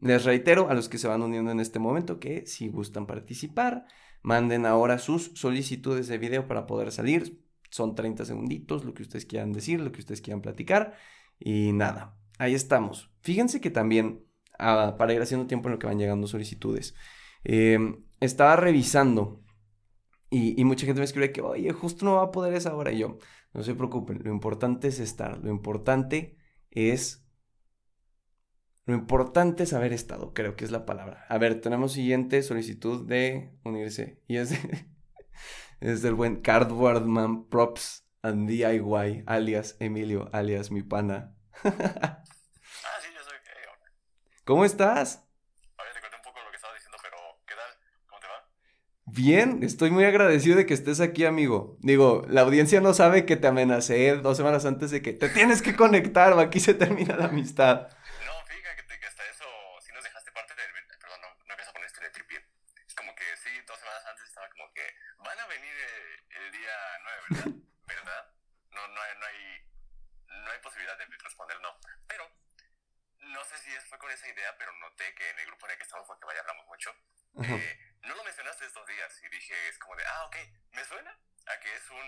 [0.00, 3.86] Les reitero a los que se van uniendo en este momento que si gustan participar,
[4.22, 7.42] manden ahora sus solicitudes de video para poder salir.
[7.70, 10.94] Son 30 segunditos, lo que ustedes quieran decir, lo que ustedes quieran platicar.
[11.40, 13.10] Y nada, ahí estamos.
[13.22, 14.25] Fíjense que también,
[14.58, 16.94] para ir haciendo tiempo en lo que van llegando solicitudes,
[17.44, 17.78] eh,
[18.20, 19.44] estaba revisando
[20.30, 22.92] y, mucha gente me escribe que, oye, justo no va a poder esa hora.
[22.92, 23.18] Y yo,
[23.52, 26.36] no se preocupen, lo importante es estar, lo importante
[26.70, 27.22] es...
[28.84, 31.24] Lo importante es haber estado, creo que es la palabra.
[31.28, 34.22] A ver, tenemos siguiente solicitud de unirse.
[34.28, 34.52] Y es,
[35.80, 41.34] es del buen Cardboardman Props and DIY, alias Emilio, alias mi pana.
[41.64, 43.34] Ah, sí, yo soy.
[43.34, 43.92] Eh, hola.
[44.46, 45.24] ¿Cómo estás?
[45.92, 47.70] Te conté un poco lo que estaba diciendo, pero ¿qué tal?
[48.06, 48.48] ¿Cómo te va?
[49.06, 51.76] Bien, estoy muy agradecido de que estés aquí, amigo.
[51.80, 55.62] Digo, la audiencia no sabe que te amenacé dos semanas antes de que te tienes
[55.62, 57.88] que conectar o aquí se termina la amistad.
[58.24, 59.44] No, fíjate que hasta eso
[59.84, 60.70] sí nos dejaste parte del.
[61.00, 62.38] Perdón, no, no empieza a poner este de tripié.
[62.86, 64.86] Es como que sí, dos semanas antes estaba como que
[65.26, 67.52] van a venir eh, el día 9, ¿verdad?
[67.86, 68.22] ¿Verdad?
[68.70, 71.70] No, no, hay, no, hay, no hay posibilidad de responder no.
[72.06, 72.30] Pero
[73.32, 75.72] no sé si es- fue con esa idea, pero noté que en el grupo en
[75.72, 76.90] el que estamos, porque vaya, hablamos mucho,
[77.38, 77.54] Ajá.
[77.56, 80.36] eh, no lo mencionaste estos días y dije, es como de, ah, ok,
[80.72, 81.10] me suena
[81.46, 82.06] a que es un,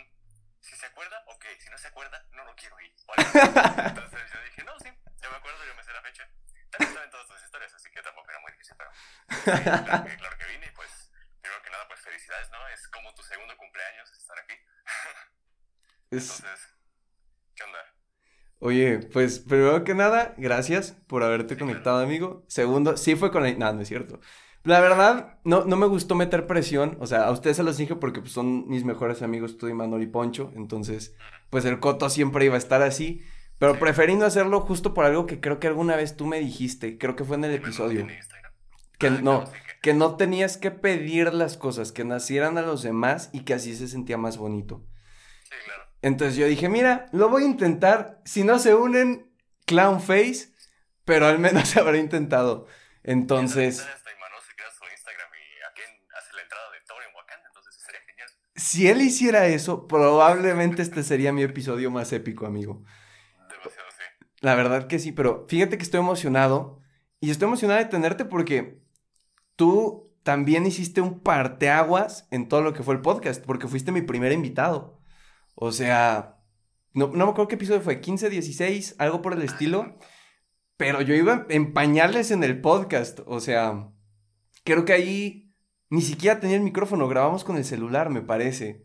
[0.60, 2.94] si se acuerda, ok, si no se acuerda, no lo quiero ir.
[3.06, 3.88] o algo así.
[3.88, 4.88] Entonces yo dije, no, sí,
[5.22, 6.28] yo me acuerdo, yo me sé la fecha.
[6.70, 10.16] También saben todas tus historias, así que tampoco era muy difícil, pero sí, claro, que,
[10.16, 12.68] claro que vine y pues, primero que nada, pues felicidades, ¿no?
[12.68, 14.54] Es como tu segundo cumpleaños estar aquí.
[16.10, 16.74] Es- Entonces,
[17.56, 17.94] ¿qué onda?
[18.60, 22.44] Oye, pues primero que nada, gracias por haberte conectado, amigo.
[22.48, 23.52] Segundo, sí fue con la...
[23.52, 24.20] No, no es cierto.
[24.64, 26.96] La verdad, no, no me gustó meter presión.
[27.00, 29.74] O sea, a ustedes se los dije porque pues, son mis mejores amigos, tú y
[29.74, 30.52] Manol y Poncho.
[30.56, 31.14] Entonces,
[31.50, 33.22] pues el coto siempre iba a estar así.
[33.58, 36.98] Pero preferí no hacerlo justo por algo que creo que alguna vez tú me dijiste.
[36.98, 38.06] Creo que fue en el episodio.
[38.98, 42.82] Que Ah, no, sí, que no tenías que pedir las cosas, que nacieran a los
[42.82, 44.84] demás y que así se sentía más bonito.
[46.02, 48.20] Entonces yo dije, mira, lo voy a intentar.
[48.24, 49.32] Si no se unen,
[49.66, 50.52] clown face,
[51.04, 52.66] pero al menos se habrá intentado.
[53.02, 53.86] Entonces,
[58.54, 62.84] si él hiciera eso, probablemente este sería mi episodio más épico, amigo.
[63.48, 64.26] Demasiado, sí.
[64.40, 66.80] La verdad que sí, pero fíjate que estoy emocionado.
[67.20, 68.80] Y estoy emocionado de tenerte porque
[69.56, 74.02] tú también hiciste un parteaguas en todo lo que fue el podcast, porque fuiste mi
[74.02, 74.97] primer invitado.
[75.60, 76.38] O sea,
[76.94, 79.98] no, no me acuerdo qué episodio fue, 15, 16, algo por el estilo.
[80.76, 83.18] Pero yo iba en pañales en el podcast.
[83.26, 83.90] O sea,
[84.64, 85.52] creo que ahí
[85.90, 88.84] ni siquiera tenía el micrófono, grabamos con el celular, me parece.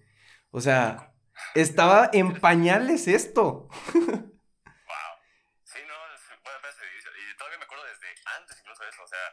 [0.49, 1.13] O sea,
[1.53, 3.69] estaba en pañales esto.
[4.73, 5.13] Wow.
[5.61, 7.11] Sí, no, es buena pedazo de inicio.
[7.13, 8.09] Y todavía me acuerdo desde
[8.41, 9.03] antes incluso de eso.
[9.03, 9.25] O sea,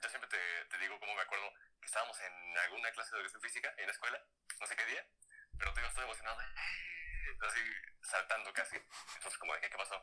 [0.00, 0.38] yo siempre te,
[0.70, 2.34] te digo cómo me acuerdo que estábamos en
[2.70, 4.18] alguna clase de educación física en la escuela,
[4.60, 5.02] no sé qué día,
[5.58, 7.38] pero tú y yo estoy emocionado, ¡eh!
[7.46, 7.60] así
[8.02, 8.76] saltando casi.
[9.14, 9.94] Entonces, como dije, ¿qué pasó?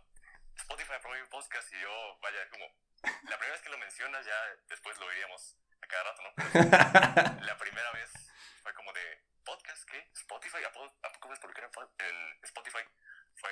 [0.56, 2.64] Spotify aprobó mi podcast y yo, vaya, como,
[3.04, 6.32] la primera vez que lo mencionas, ya después lo iríamos a cada rato, ¿no?
[6.36, 6.64] Pero
[7.46, 8.10] la primera vez
[8.64, 9.04] fue como de,
[9.44, 10.00] ¿podcast qué?
[10.14, 10.64] ¿Spotify?
[10.64, 12.84] ¿A, po- a poco me publicar en, Spotify?
[13.36, 13.52] Fue,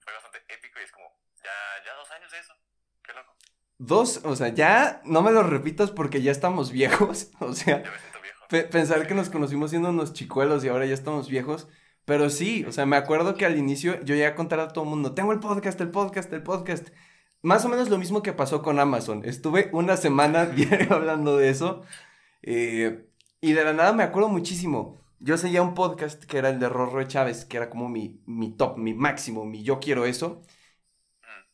[0.00, 2.54] fue bastante épico y es como, ya, ya dos años de eso.
[3.02, 3.36] Qué loco.
[3.76, 7.30] Dos, o sea, ya no me lo repitas porque ya estamos viejos.
[7.40, 8.37] O sea, Ya me siento viejo.
[8.48, 11.68] Pe- pensar que nos conocimos siendo unos chicuelos y ahora ya estamos viejos.
[12.06, 14.90] Pero sí, o sea, me acuerdo que al inicio yo ya contaba a todo el
[14.90, 16.88] mundo, tengo el podcast, el podcast, el podcast.
[17.42, 19.24] Más o menos lo mismo que pasó con Amazon.
[19.24, 21.82] Estuve una semana diario hablando de eso.
[22.42, 23.06] eh,
[23.40, 25.00] y de la nada me acuerdo muchísimo.
[25.20, 28.52] Yo seguía un podcast que era el de Rorro Chávez, que era como mi, mi
[28.56, 30.42] top, mi máximo, mi yo quiero eso.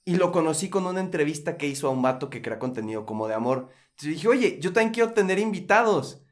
[0.04, 3.26] Y lo conocí con una entrevista que hizo a un vato que crea contenido como
[3.28, 3.70] de amor.
[3.90, 6.22] Entonces dije, oye, yo también quiero tener invitados.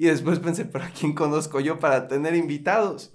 [0.00, 3.10] Y después pensé, pero ¿a quién conozco yo para tener invitados?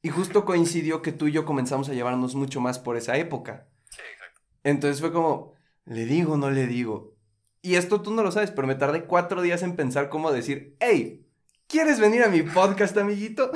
[0.00, 3.66] Y justo coincidió que tú y yo comenzamos a llevarnos mucho más por esa época.
[3.90, 4.40] Sí, exacto.
[4.62, 5.52] Entonces fue como,
[5.84, 7.16] ¿le digo o no le digo?
[7.60, 10.76] Y esto tú no lo sabes, pero me tardé cuatro días en pensar cómo decir,
[10.78, 11.26] hey,
[11.66, 13.50] ¿quieres venir a mi podcast, amiguito?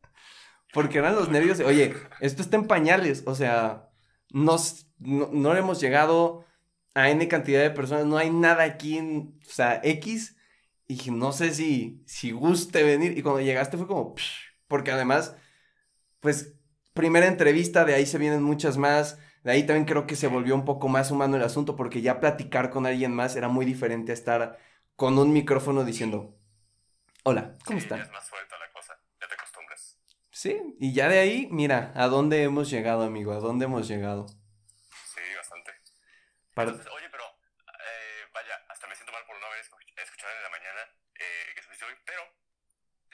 [0.72, 3.90] Porque eran los nervios de, oye, esto está en pañales, o sea,
[4.30, 6.46] nos, no, no hemos llegado
[6.94, 10.35] a N cantidad de personas, no hay nada aquí, en, o sea, X,
[10.88, 14.92] y dije, no sé si, si guste venir, y cuando llegaste fue como, "Psh", porque
[14.92, 15.36] además,
[16.20, 16.54] pues,
[16.94, 20.56] primera entrevista, de ahí se vienen muchas más, De ahí también creo que se volvió
[20.56, 24.10] un poco más humano el asunto porque ya platicar con alguien más era muy diferente
[24.10, 24.58] a estar
[24.96, 26.36] con un micrófono diciendo,
[27.24, 27.98] hola, ¿cómo Sí, están?
[28.00, 29.98] ya es más suelta la cosa, ya te acostumbras.
[30.30, 33.32] Sí, y ya de ahí, mira, ¿a dónde hemos llegado, amigo?
[33.32, 34.26] ¿A dónde hemos llegado?
[34.26, 35.72] Sí, bastante.
[36.54, 40.32] Para- Entonces, oye, pero, eh, vaya, hasta me siento mal por no haber escu- escuchado
[40.36, 40.80] en la mañana
[41.14, 42.22] eh, que subiste hoy, pero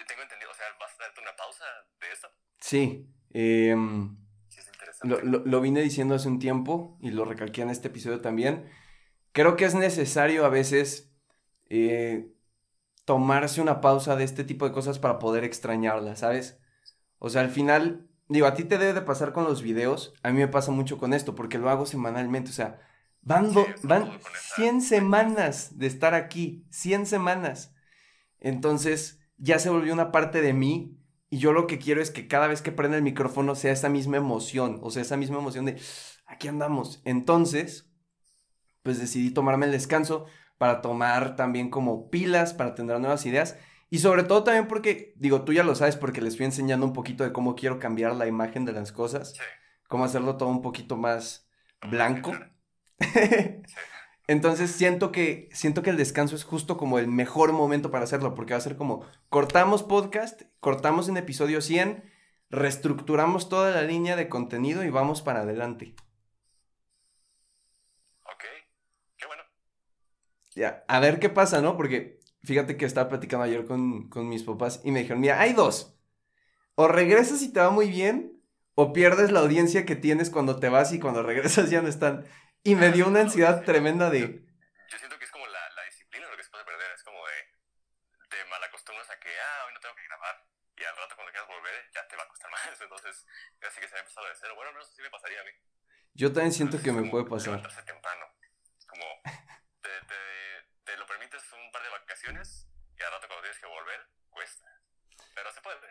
[0.08, 1.64] tengo entendido, o sea, ¿vas a darte una pausa
[2.00, 2.28] de esto?
[2.72, 4.16] Sí, em,
[4.48, 5.08] Sí, es interesante.
[5.08, 8.64] lo, lo- lo vine diciendo hace un tiempo y lo recalqué en este episodio también.
[9.32, 11.12] Creo que es necesario a veces
[11.68, 12.32] eh,
[13.04, 16.58] tomarse una pausa de este tipo de cosas para poder extrañarlas, ¿sabes?
[17.18, 20.30] O sea, al final, digo, a ti te debe de pasar con los videos, a
[20.30, 22.80] mí me pasa mucho con esto porque lo hago semanalmente, o sea,
[23.22, 27.74] van, do- van todo con esa- 100 semanas de estar aquí, 100 semanas.
[28.40, 30.98] Entonces, ya se volvió una parte de mí
[31.32, 33.88] y yo lo que quiero es que cada vez que prenda el micrófono sea esa
[33.88, 35.80] misma emoción, o sea, esa misma emoción de,
[36.26, 37.00] aquí andamos.
[37.06, 37.90] Entonces,
[38.82, 40.26] pues decidí tomarme el descanso
[40.58, 43.56] para tomar también como pilas, para tener nuevas ideas.
[43.88, 46.92] Y sobre todo también porque, digo, tú ya lo sabes porque les fui enseñando un
[46.92, 49.40] poquito de cómo quiero cambiar la imagen de las cosas, Sí.
[49.88, 51.48] cómo hacerlo todo un poquito más
[51.88, 52.32] blanco.
[53.00, 53.64] Sí.
[54.28, 58.34] Entonces siento que, siento que el descanso es justo como el mejor momento para hacerlo,
[58.34, 62.04] porque va a ser como cortamos podcast, cortamos en episodio 100,
[62.50, 65.96] reestructuramos toda la línea de contenido y vamos para adelante.
[68.24, 68.44] Ok,
[69.16, 69.42] qué bueno.
[70.54, 71.76] Ya, a ver qué pasa, ¿no?
[71.76, 75.52] Porque fíjate que estaba platicando ayer con, con mis papás y me dijeron, mira, hay
[75.52, 75.98] dos.
[76.74, 78.40] O regresas y te va muy bien,
[78.74, 82.24] o pierdes la audiencia que tienes cuando te vas y cuando regresas ya no están.
[82.64, 84.20] Y me dio una ansiedad tremenda de,
[84.88, 86.92] Yo siento que es como la, la disciplina lo que se puede perder.
[86.92, 87.34] Es como de.
[88.30, 90.46] Te malacostumbras a que, ah, hoy no tengo que grabar.
[90.76, 92.80] Y al rato cuando quieras volver, ya te va a costar más.
[92.80, 93.26] Entonces,
[93.58, 94.54] casi que se ha empezado de cero.
[94.54, 95.50] Bueno, al menos así me pasaría a mí.
[96.14, 97.58] yo también siento Entonces, que me puede pasar.
[97.58, 98.26] Levantarse temprano.
[98.86, 99.06] Como.
[99.82, 100.20] Te, te,
[100.84, 102.68] te lo permites un par de vacaciones.
[102.96, 104.68] Y al rato cuando tienes que volver, cuesta.
[105.34, 105.88] Pero se puede.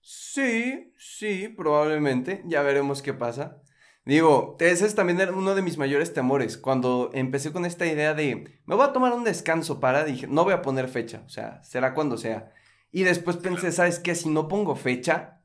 [0.00, 2.40] Sí, sí, probablemente.
[2.46, 3.60] Ya veremos qué pasa.
[4.08, 6.56] Digo, ese es también uno de mis mayores temores.
[6.56, 10.44] Cuando empecé con esta idea de, me voy a tomar un descanso para, dije, no
[10.44, 12.50] voy a poner fecha, o sea, será cuando sea.
[12.90, 14.14] Y después pensé, ¿sabes qué?
[14.14, 15.42] Si no pongo fecha,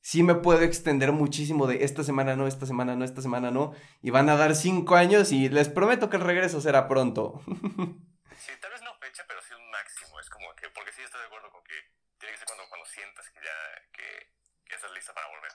[0.00, 3.74] sí me puedo extender muchísimo de esta semana no, esta semana no, esta semana no.
[4.00, 7.42] Y van a dar cinco años y les prometo que el regreso será pronto.
[8.38, 10.18] Sí, tal vez no fecha, pero sí un máximo.
[10.20, 10.70] Es como que.
[10.70, 11.74] Porque sí estoy de acuerdo con que
[12.18, 13.58] tiene que ser cuando, cuando sientas que ya.
[13.92, 14.30] Que,
[14.64, 15.52] que estás lista para volver.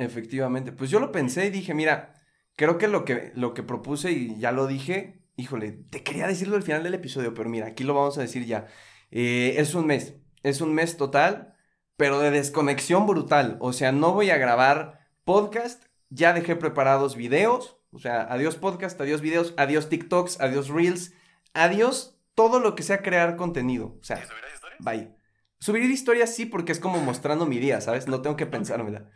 [0.00, 2.14] Efectivamente, pues yo lo pensé y dije, mira,
[2.56, 6.56] creo que lo que, lo que propuse y ya lo dije, híjole, te quería decirlo
[6.56, 8.66] al final del episodio, pero mira, aquí lo vamos a decir ya.
[9.10, 11.54] Eh, es un mes, es un mes total,
[11.96, 13.58] pero de desconexión brutal.
[13.60, 18.98] O sea, no voy a grabar podcast, ya dejé preparados videos, o sea, adiós podcast,
[19.02, 21.12] adiós videos, adiós TikToks, adiós Reels,
[21.52, 23.98] adiós todo lo que sea crear contenido.
[24.00, 24.78] O sea, ¿Y subirás historias?
[24.80, 25.14] Bye.
[25.58, 28.08] Subir historias sí, porque es como mostrando mi día, ¿sabes?
[28.08, 29.10] No tengo que pensármela.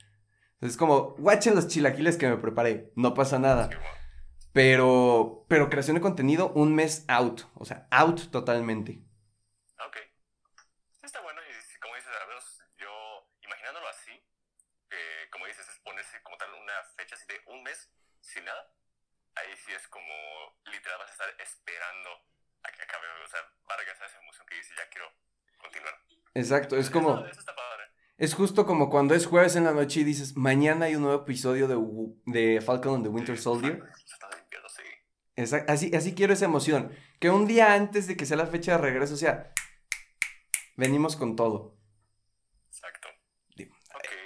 [0.64, 3.68] Es como, guachen los chilaquiles que me preparé, no pasa nada.
[4.54, 9.04] Pero, pero creación de contenido, un mes out, o sea, out totalmente.
[9.84, 9.98] Ok.
[11.02, 12.88] Está bueno y como dices, al menos yo,
[13.42, 14.12] imaginándolo así,
[14.88, 14.96] que
[15.30, 18.72] como dices, es ponerse como tal una fecha así de un mes sin nada,
[19.34, 20.14] ahí sí es como
[20.64, 22.08] literal vas a estar esperando
[22.62, 25.12] a que acabe, o sea, va a regresar esa emoción que dice, ya quiero
[25.58, 25.94] continuar.
[26.32, 27.63] Exacto, es como, Eso, está padre.
[28.16, 31.22] Es justo como cuando es jueves en la noche y dices, mañana hay un nuevo
[31.22, 31.76] episodio de,
[32.26, 33.78] de Falcon and the Winter Soldier.
[33.78, 34.82] Falcon, se está limpiando, sí.
[35.36, 36.92] Exact- así, así quiero esa emoción.
[37.18, 39.52] Que un día antes de que sea la fecha de regreso, o sea,
[40.76, 41.76] venimos con todo.
[42.68, 43.08] Exacto.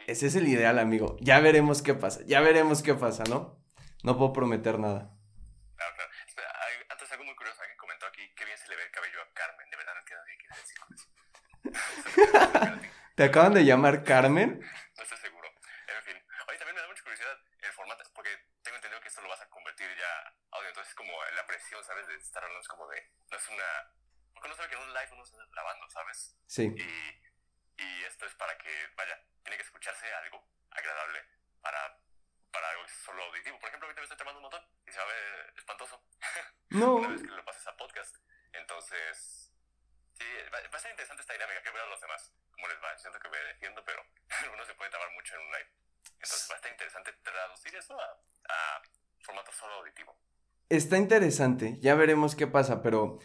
[0.07, 1.17] Ese es el ideal, amigo.
[1.21, 3.63] Ya veremos qué pasa, ya veremos qué pasa, ¿no?
[4.03, 5.15] No puedo prometer nada.
[5.77, 6.11] Claro, claro.
[6.27, 8.91] Espera, hay- antes algo muy curioso, alguien comentó aquí que bien se le ve el
[8.91, 9.71] cabello a Carmen.
[9.71, 11.09] De verdad no entiendo qué quiere decir con eso.
[13.19, 14.61] ¿Te acaban de llamar Carmen?
[14.97, 15.49] No estoy seguro.
[15.89, 16.15] En fin.
[16.47, 18.31] Oye, también me da mucha curiosidad el formato, porque
[18.63, 20.69] tengo entendido que esto lo vas a convertir ya a audio.
[20.69, 22.07] Entonces, como la presión, ¿sabes?
[22.07, 23.11] De estar hablando es como de.
[23.29, 23.65] No es una.
[24.33, 26.39] Porque uno sabe que en un live uno está grabando, ¿sabes?
[26.47, 26.73] Sí.
[26.77, 31.21] Y, y esto es para que, vaya, tiene que escucharse algo agradable
[31.61, 31.99] para,
[32.53, 33.59] para algo solo auditivo.
[33.59, 36.07] Por ejemplo, ahorita me estoy tomando un montón y se va a ver espantoso
[36.71, 36.95] No.
[36.95, 38.15] una vez que lo pases a podcast.
[38.53, 39.53] Entonces,
[40.13, 41.63] sí, va, va a ser interesante esta dinámica.
[41.63, 42.99] Que vean los demás cómo les va.
[42.99, 44.03] Siento que me defiendo, pero
[44.53, 45.71] uno se puede trabar mucho en un live.
[46.19, 48.11] Entonces, va a estar interesante traducir eso a,
[48.51, 48.83] a
[49.23, 50.19] formato solo auditivo.
[50.69, 53.21] Está interesante, ya veremos qué pasa, pero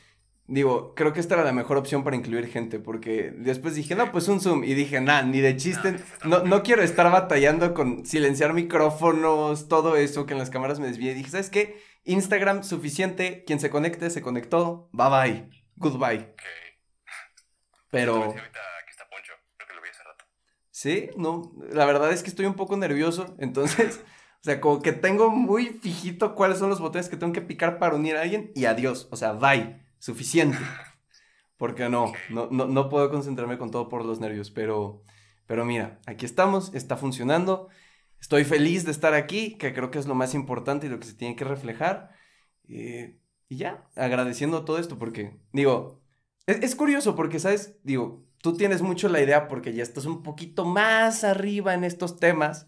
[0.45, 4.11] digo, creo que esta era la mejor opción para incluir gente, porque después dije, no,
[4.11, 8.05] pues un Zoom, y dije, nah, ni de chiste, no, no quiero estar batallando con
[8.05, 11.13] silenciar micrófonos, todo eso, que en las cámaras me desvíe.
[11.13, 11.81] dije, ¿sabes qué?
[12.05, 16.33] Instagram, suficiente, quien se conecte, se conectó, bye bye, goodbye.
[16.33, 16.41] Ok.
[17.89, 18.15] Pero...
[18.15, 20.25] Ahorita aquí está Poncho, creo que lo vi hace rato.
[20.83, 24.01] Sí, no, la verdad es que estoy un poco nervioso, entonces,
[24.41, 27.79] o sea, como que tengo muy fijito cuáles son los botones que tengo que picar
[27.79, 30.57] para unir a alguien y adiós, o sea, bye, suficiente.
[31.57, 35.03] Porque no, no, no, no puedo concentrarme con todo por los nervios, pero,
[35.45, 37.69] pero mira, aquí estamos, está funcionando,
[38.19, 41.07] estoy feliz de estar aquí, que creo que es lo más importante y lo que
[41.07, 42.11] se tiene que reflejar.
[42.67, 43.19] eh,
[43.49, 46.01] y ya, agradeciendo todo esto, porque, digo,
[46.47, 47.77] es, es curioso porque, ¿sabes?
[47.83, 52.19] Digo, tú tienes mucho la idea porque ya estás un poquito más arriba en estos
[52.19, 52.67] temas,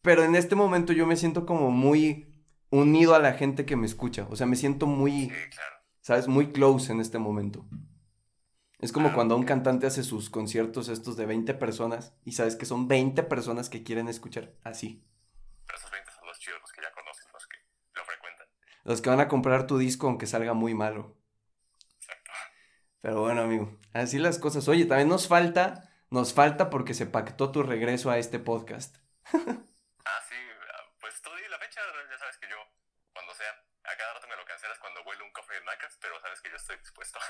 [0.00, 2.32] pero en este momento yo me siento como muy
[2.70, 5.76] unido a la gente que me escucha, o sea, me siento muy, Sí, claro.
[6.02, 6.28] ¿sabes?
[6.28, 7.66] Muy close en este momento.
[8.78, 12.64] Es como cuando un cantante hace sus conciertos estos de 20 personas y sabes que
[12.66, 15.02] son 20 personas que quieren escuchar así.
[15.66, 17.56] Pero esos 20 son los chidos, los que ya conocen, los que
[17.96, 18.46] lo frecuentan.
[18.84, 21.16] Los que van a comprar tu disco aunque salga muy malo.
[23.06, 24.66] Pero bueno, amigo, así las cosas.
[24.66, 28.96] Oye, también nos falta, nos falta porque se pactó tu regreso a este podcast.
[29.32, 31.80] Ah, sí, ah, pues tú di la fecha,
[32.10, 32.56] ya sabes que yo,
[33.12, 33.46] cuando sea,
[33.84, 36.50] a cada rato me lo cancelas cuando huele un cofre de nacas, pero sabes que
[36.50, 37.20] yo estoy dispuesto.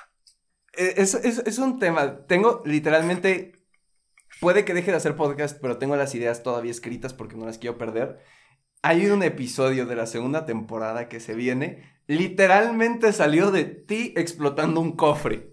[0.79, 2.27] Eh, Es, es, es un tema.
[2.27, 3.63] Tengo literalmente.
[4.41, 7.59] Puede que deje de hacer podcast, pero tengo las ideas todavía escritas porque no las
[7.59, 8.25] quiero perder.
[8.81, 12.01] Hay un episodio de la segunda temporada que se viene.
[12.07, 15.53] Literalmente salió de ti explotando un cofre.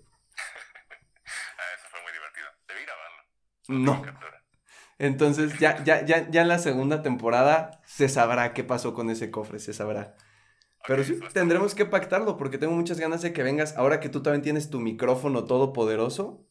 [1.57, 2.47] Ah, eso fue muy divertido.
[2.67, 3.23] Debí grabarlo.
[3.67, 4.03] No.
[4.99, 9.31] Entonces, ya, ya, ya, ya en la segunda temporada se sabrá qué pasó con ese
[9.31, 10.15] cofre, se sabrá.
[10.87, 13.75] Pero sí, tendremos que pactarlo porque tengo muchas ganas de que vengas.
[13.77, 16.45] Ahora que tú también tienes tu micrófono todopoderoso,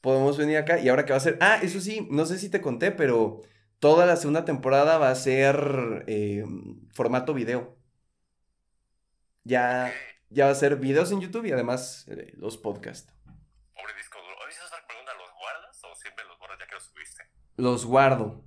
[0.00, 0.78] podemos venir acá.
[0.78, 1.38] Y ahora que va a ser.
[1.40, 3.40] Ah, eso sí, no sé si te conté, pero
[3.80, 6.44] toda la segunda temporada va a ser eh,
[6.92, 7.76] formato video.
[9.42, 9.92] Ya,
[10.30, 13.12] ya va a ser videos en YouTube y además eh, los podcasts.
[13.74, 14.36] Pobre disco duro.
[14.44, 17.24] Oye, esa es otra pregunta, ¿los guardas o siempre los borras ya que los subiste?
[17.56, 18.44] Los guardo.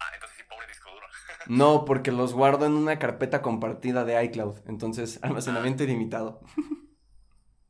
[0.00, 1.06] Ah, entonces sí, pobre disco duro.
[1.46, 4.58] No, porque los guardo en una carpeta compartida de iCloud.
[4.66, 6.40] Entonces, almacenamiento ilimitado.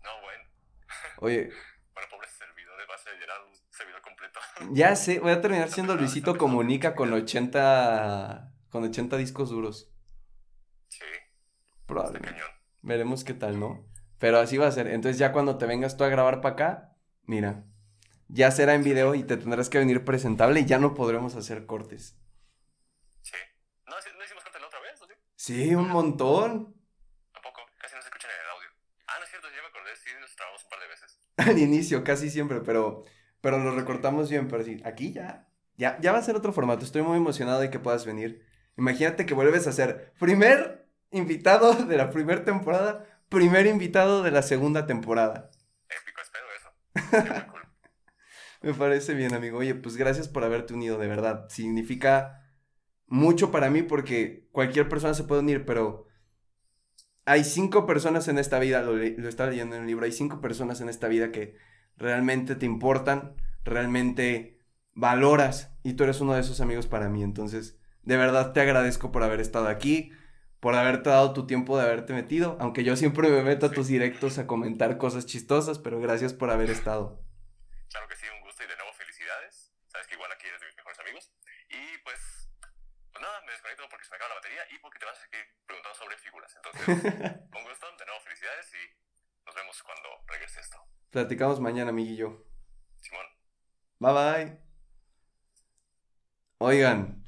[0.03, 0.45] No, bueno.
[1.19, 1.51] Oye,
[1.95, 4.41] Bueno, pobres servidores, vas a llenar un servidor completo.
[4.73, 9.93] ya sé, voy a terminar siendo Luisito Comunica con 80, con 80 discos duros.
[10.89, 11.05] Sí,
[11.87, 12.31] Probablemente.
[12.31, 12.49] cañón.
[12.83, 13.87] Veremos qué tal, ¿no?
[14.19, 14.87] Pero así va a ser.
[14.87, 17.65] Entonces ya cuando te vengas tú a grabar para acá, mira,
[18.33, 21.67] ya será en video y te tendrás que venir presentable y ya no podremos hacer
[21.67, 22.17] cortes.
[23.23, 23.37] Sí.
[23.87, 25.01] ¿No, ¿no hicimos corte la otra vez?
[25.03, 25.13] ¿o sí?
[25.35, 26.75] Sí, un montón.
[27.33, 28.69] Tampoco, casi no se escucha en el audio.
[29.09, 31.19] Ah, no es cierto, ya me acordé, sí, nos trabamos un par de veces.
[31.37, 33.05] Al inicio, casi siempre, pero,
[33.41, 34.49] pero lo recortamos bien.
[34.49, 36.85] Pero sí, aquí ya, ya, ya va a ser otro formato.
[36.85, 38.47] Estoy muy emocionado de que puedas venir.
[38.77, 44.43] Imagínate que vuelves a ser primer invitado de la primera temporada, primer invitado de la
[44.43, 45.51] segunda temporada.
[45.89, 47.55] Épico, espero eso.
[48.63, 49.59] Me parece bien, amigo.
[49.59, 51.49] Oye, pues gracias por haberte unido, de verdad.
[51.49, 52.47] Significa
[53.07, 56.07] mucho para mí porque cualquier persona se puede unir, pero
[57.25, 60.41] hay cinco personas en esta vida, lo, lo estaba leyendo en un libro, hay cinco
[60.41, 61.57] personas en esta vida que
[61.97, 64.59] realmente te importan, realmente
[64.95, 67.23] valoras y tú eres uno de esos amigos para mí.
[67.23, 70.13] Entonces, de verdad te agradezco por haber estado aquí,
[70.61, 73.89] por haberte dado tu tiempo de haberte metido, aunque yo siempre me meto a tus
[73.89, 77.23] directos a comentar cosas chistosas, pero gracias por haber estado.
[77.91, 79.73] Claro que sí, gusto y de nuevo felicidades.
[79.89, 81.33] Sabes que igual aquí eres de mis mejores amigos.
[81.69, 82.51] Y pues,
[83.13, 84.31] pues nada, me desconecto porque se me acaba
[84.81, 86.57] y porque te vas a seguir preguntando sobre figuras.
[86.57, 86.89] Entonces,
[87.53, 90.77] un gusto, nuevo felicidades y nos vemos cuando regrese esto.
[91.11, 92.47] Platicamos mañana, amiguillo.
[93.01, 93.27] Simón.
[93.99, 94.61] Bye bye.
[96.59, 97.25] Oigan,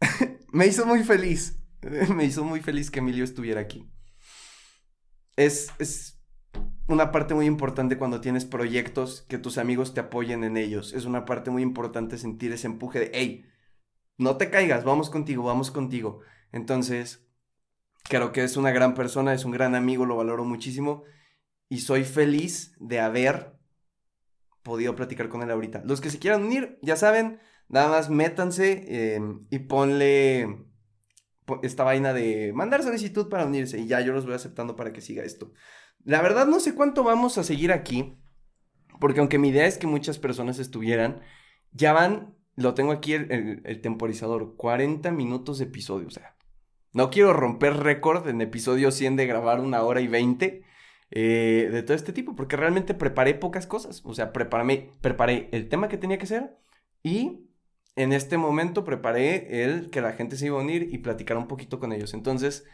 [0.52, 1.56] me hizo muy feliz.
[2.14, 3.90] Me hizo muy feliz que Emilio estuviera aquí.
[5.36, 6.20] Es, es
[6.88, 10.92] una parte muy importante cuando tienes proyectos que tus amigos te apoyen en ellos.
[10.92, 13.50] Es una parte muy importante sentir ese empuje de, hey,
[14.18, 16.20] no te caigas, vamos contigo, vamos contigo.
[16.52, 17.26] Entonces,
[18.04, 21.04] creo que es una gran persona, es un gran amigo, lo valoro muchísimo.
[21.68, 23.54] Y soy feliz de haber
[24.62, 25.82] podido platicar con él ahorita.
[25.84, 29.20] Los que se quieran unir, ya saben, nada más métanse eh,
[29.50, 30.64] y ponle
[31.44, 34.92] po- esta vaina de mandar solicitud para unirse y ya yo los voy aceptando para
[34.92, 35.52] que siga esto.
[36.04, 38.16] La verdad no sé cuánto vamos a seguir aquí,
[38.98, 41.20] porque aunque mi idea es que muchas personas estuvieran,
[41.72, 46.36] ya van, lo tengo aquí el, el- el temporizador, 40 minutos de episodio, o sea,
[46.92, 50.64] no quiero romper récord en episodio 100 de grabar una hora y 20,
[51.12, 54.02] eh, de todo este tipo, porque realmente preparé pocas cosas.
[54.04, 56.56] O sea, preparé, preparé el tema que tenía que ser
[57.02, 57.46] y
[57.96, 61.48] en este momento preparé el que la gente se iba a unir y platicar un
[61.48, 62.14] poquito con ellos.
[62.14, 62.64] Entonces,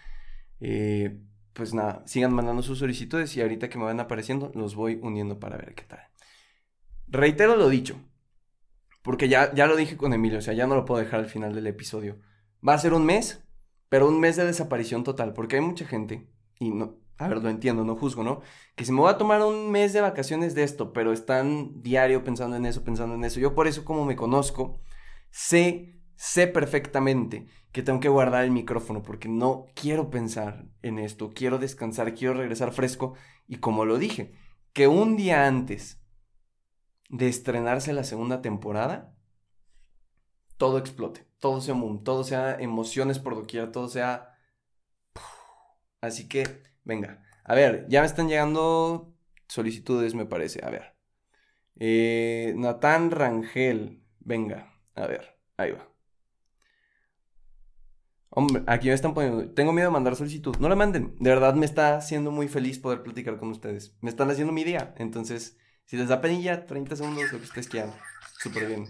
[0.60, 1.18] eh,
[1.52, 5.38] pues nada, sigan mandando sus solicitudes y ahorita que me van apareciendo los voy uniendo
[5.38, 6.00] para ver qué tal.
[7.08, 7.98] Reitero lo dicho,
[9.02, 11.26] porque ya, ya lo dije con Emilio, o sea, ya no lo puedo dejar al
[11.26, 12.20] final del episodio.
[12.66, 13.45] Va a ser un mes,
[13.88, 16.28] pero un mes de desaparición total, porque hay mucha gente,
[16.58, 18.40] y no, a ver, lo entiendo, no juzgo, ¿no?
[18.74, 22.24] Que se me va a tomar un mes de vacaciones de esto, pero están diario
[22.24, 23.40] pensando en eso, pensando en eso.
[23.40, 24.80] Yo por eso como me conozco,
[25.30, 31.32] sé, sé perfectamente que tengo que guardar el micrófono porque no quiero pensar en esto,
[31.34, 33.14] quiero descansar, quiero regresar fresco
[33.46, 34.34] y como lo dije,
[34.72, 36.02] que un día antes
[37.08, 39.15] de estrenarse la segunda temporada,
[40.56, 44.32] todo explote, todo sea boom, todo sea emociones por doquier, todo sea...
[46.00, 49.14] Así que, venga, a ver, ya me están llegando
[49.48, 50.96] solicitudes, me parece, a ver.
[51.78, 55.88] Eh, Natán Rangel, venga, a ver, ahí va.
[58.30, 59.48] Hombre, aquí me están poniendo.
[59.54, 60.56] Tengo miedo de mandar solicitud.
[60.58, 61.16] No la manden.
[61.18, 63.96] De verdad me está haciendo muy feliz poder platicar con ustedes.
[64.02, 64.94] Me están haciendo mi día.
[64.98, 67.94] Entonces, si les da penilla, 30 segundos, lo que ustedes quieran.
[68.38, 68.88] Súper bien.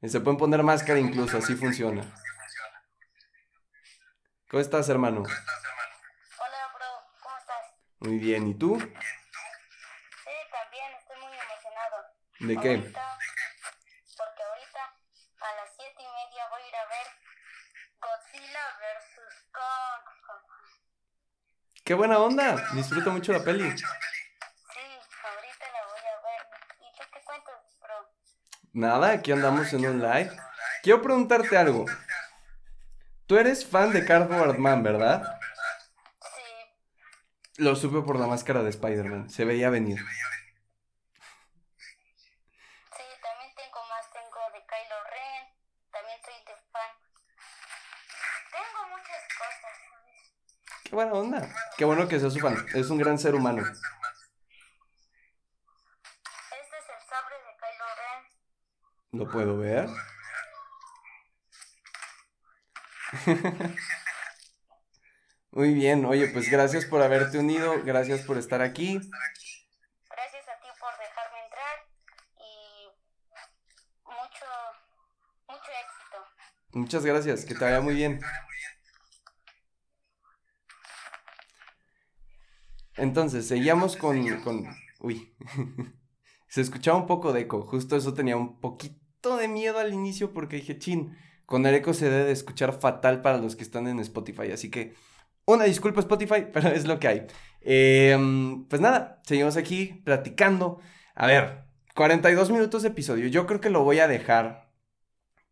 [0.00, 2.02] Y se pueden poner máscara incluso, así funciona.
[4.48, 5.22] ¿Cómo estás, hermano?
[5.22, 6.86] Hola, bro,
[7.20, 7.74] ¿cómo estás?
[7.98, 8.46] Muy bien.
[8.46, 8.78] ¿Y tú?
[8.78, 8.86] Sí,
[10.52, 11.96] también estoy muy emocionado.
[12.38, 12.68] ¿De qué?
[12.76, 13.18] Ahorita,
[14.16, 14.82] porque ahorita
[15.40, 17.06] a las siete y media voy a ir a ver
[18.00, 19.50] Godzilla vs.
[19.50, 20.04] Kong.
[21.84, 22.56] ¡Qué buena onda!
[22.72, 23.68] Disfruto mucho la peli.
[23.76, 23.84] Sí,
[25.24, 26.46] ahorita la voy a ver.
[26.80, 28.14] ¿Y tú qué cuentas, bro?
[28.78, 30.30] Nada, aquí andamos en un live.
[30.84, 31.84] Quiero preguntarte algo.
[33.26, 35.36] Tú eres fan de Cardboard Man, ¿verdad?
[36.22, 36.42] Sí,
[37.56, 39.30] Lo supe por la máscara de Spider-Man.
[39.30, 39.98] Se veía venir.
[39.98, 40.04] sí,
[43.20, 44.12] también tengo más.
[44.12, 45.48] Tengo de Kylo Ren.
[45.90, 46.92] También soy de fan.
[48.52, 49.74] Tengo muchas cosas.
[50.84, 51.48] Qué buena onda.
[51.76, 52.64] Qué bueno que seas su fan.
[52.76, 53.64] Es un gran ser humano.
[59.12, 59.88] ¿Lo puedo ver?
[65.50, 69.00] Muy bien, oye, pues gracias por haberte unido, gracias por estar aquí.
[70.10, 71.86] Gracias a ti por dejarme entrar
[72.38, 72.88] y
[74.04, 74.46] mucho,
[75.48, 76.18] mucho éxito.
[76.72, 78.20] Muchas gracias, que te vaya muy bien.
[82.96, 84.66] Entonces, seguíamos con, con...
[85.00, 85.34] Uy,
[86.48, 90.32] se escuchaba un poco de eco, justo eso tenía un poquito de miedo al inicio
[90.32, 93.86] porque dije, chin, con el eco se debe de escuchar fatal para los que están
[93.88, 94.94] en Spotify, así que
[95.44, 97.26] una disculpa Spotify, pero es lo que hay.
[97.60, 98.16] Eh,
[98.68, 100.80] pues nada, seguimos aquí platicando.
[101.14, 101.64] A ver,
[101.94, 104.70] 42 minutos de episodio, yo creo que lo voy a dejar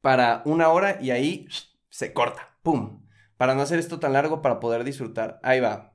[0.00, 1.48] para una hora y ahí
[1.88, 3.04] se corta, ¡pum!
[3.36, 5.40] Para no hacer esto tan largo, para poder disfrutar.
[5.42, 5.94] Ahí va.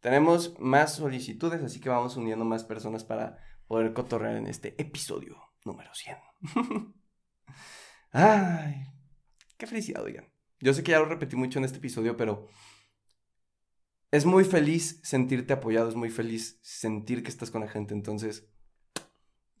[0.00, 5.36] Tenemos más solicitudes, así que vamos uniendo más personas para poder cotorrear en este episodio
[5.64, 6.16] número 100.
[8.12, 8.86] Ay,
[9.56, 10.28] qué felicidad, oigan.
[10.60, 12.48] Yo sé que ya lo repetí mucho en este episodio, pero
[14.10, 17.94] es muy feliz sentirte apoyado, es muy feliz sentir que estás con la gente.
[17.94, 18.46] Entonces,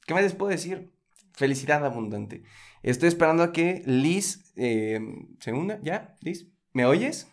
[0.06, 0.92] ¿qué más les puedo decir?
[1.34, 2.42] Felicidad abundante.
[2.82, 5.00] Estoy esperando a que Liz eh,
[5.38, 5.80] se una.
[5.82, 6.16] ¿Ya?
[6.20, 7.28] Liz, ¿me oyes?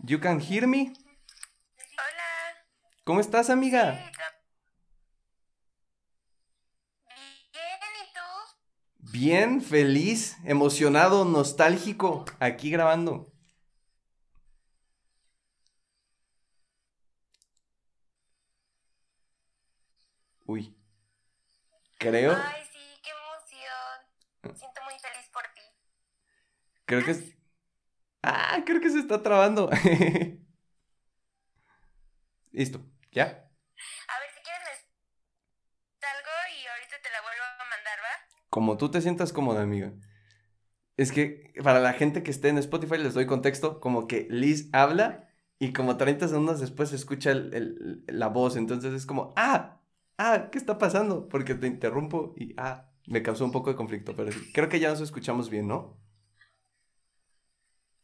[0.00, 0.92] You can hear me.
[1.78, 2.28] Hola.
[3.04, 4.12] ¿Cómo estás, amiga?
[9.20, 13.32] Bien, feliz, emocionado, nostálgico, aquí grabando.
[20.46, 20.72] Uy.
[21.98, 24.54] Creo, Ay, sí, qué emoción.
[24.56, 25.62] Siento muy feliz por ti.
[26.84, 27.34] creo que es...
[28.22, 29.68] Ah, creo que se está trabando.
[32.52, 33.24] Listo, ¿ya?
[33.24, 34.74] A ver, si quieres me
[36.06, 38.37] salgo y ahorita te la vuelvo a mandar, ¿va?
[38.50, 39.94] Como tú te sientas cómoda, amiga.
[40.96, 44.68] Es que para la gente que esté en Spotify les doy contexto, como que Liz
[44.72, 45.28] habla
[45.58, 49.80] y como 30 segundos después se escucha el- el- la voz, entonces es como, ah,
[50.18, 51.28] ah, ¿qué está pasando?
[51.28, 54.80] Porque te interrumpo y, ah, me causó un poco de conflicto, pero sí, creo que
[54.80, 55.98] ya nos escuchamos bien, ¿no?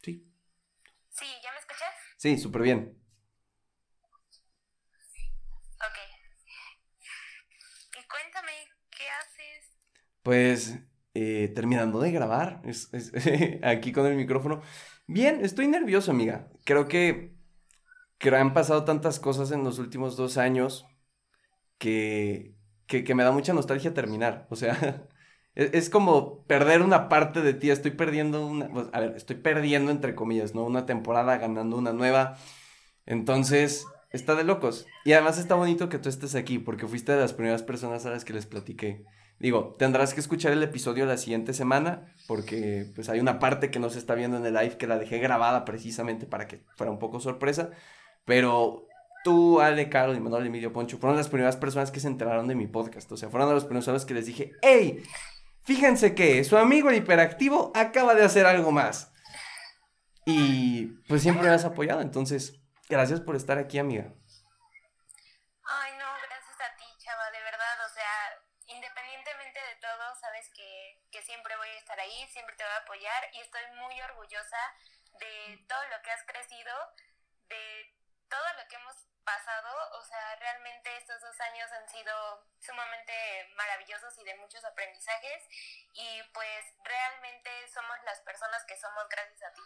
[0.03, 0.25] Sí,
[1.11, 1.95] Sí, ¿ya me escuchas?
[2.19, 2.99] sí, súper bien.
[5.81, 5.99] Ok.
[7.97, 8.53] Y cuéntame,
[8.91, 9.71] ¿qué haces?
[10.25, 10.81] Pues
[11.15, 12.91] eh, terminando de grabar, es-
[13.63, 14.63] aquí con el micrófono.
[15.07, 16.51] Bien, estoy nervioso, amiga.
[16.65, 17.35] Creo que
[18.19, 20.87] que han pasado tantas cosas en los últimos dos años
[21.79, 22.55] que,
[22.87, 24.47] que, me da mucha nostalgia terminar.
[24.51, 25.07] O sea,
[25.55, 27.71] es, es, como perder una parte de ti.
[27.71, 30.65] Estoy perdiendo una, pues, a ver, estoy perdiendo entre comillas, ¿no?
[30.65, 32.39] Una temporada ganando una nueva.
[33.07, 34.87] Entonces, está de locos.
[35.05, 38.11] Y además está bonito que tú estés aquí porque fuiste de las primeras personas a
[38.11, 39.05] las que les platiqué.
[39.39, 43.79] Digo, tendrás que escuchar el episodio la siguiente semana porque pues hay una parte que
[43.79, 46.93] no se está viendo en el live que la dejé grabada precisamente para que fuera
[46.93, 47.71] un poco sorpresa.
[48.25, 48.87] Pero
[49.25, 52.55] tú, Ale, Carol y Manuel Emilio Poncho fueron las primeras personas que se enteraron de
[52.55, 53.11] mi podcast.
[53.11, 55.03] O sea, fueron de las primeras que les dije, ¡Hey!
[55.65, 59.13] Fíjense que su amigo el hiperactivo acaba de hacer algo más.
[60.27, 64.13] Y pues siempre me has apoyado, entonces, gracias por estar aquí, amiga.
[65.65, 71.01] Ay, no, gracias a ti, chava, de verdad, o sea, independientemente de todo, sabes que,
[71.11, 74.63] que siempre voy a estar ahí, siempre te voy a apoyar y estoy muy orgullosa
[75.17, 76.73] de todo lo que has crecido,
[77.49, 77.97] de
[78.29, 82.13] todo lo que hemos pasado, o sea, realmente estos dos años han sido
[82.61, 83.13] sumamente
[83.57, 85.49] maravillosos y de muchos aprendizajes
[85.97, 89.63] y pues realmente somos las personas que somos gracias a ti.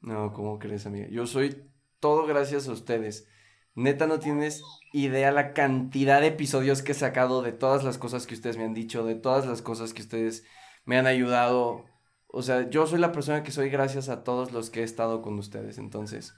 [0.00, 1.08] No, ¿cómo crees, amiga?
[1.10, 3.26] Yo soy todo gracias a ustedes.
[3.74, 8.26] Neta, no tienes idea la cantidad de episodios que he sacado de todas las cosas
[8.26, 10.44] que ustedes me han dicho, de todas las cosas que ustedes
[10.88, 11.84] me han ayudado.
[12.28, 15.20] O sea, yo soy la persona que soy gracias a todos los que he estado
[15.20, 15.76] con ustedes.
[15.76, 16.34] Entonces,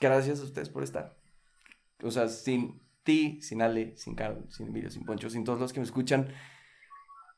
[0.00, 1.16] gracias a ustedes por estar.
[2.04, 5.72] O sea, sin ti, sin Ale, sin Carol, sin Emilio, sin Poncho, sin todos los
[5.72, 6.32] que me escuchan,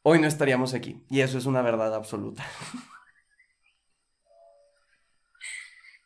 [0.03, 1.07] hoy no estaríamos aquí.
[1.09, 2.45] Y eso es una verdad absoluta.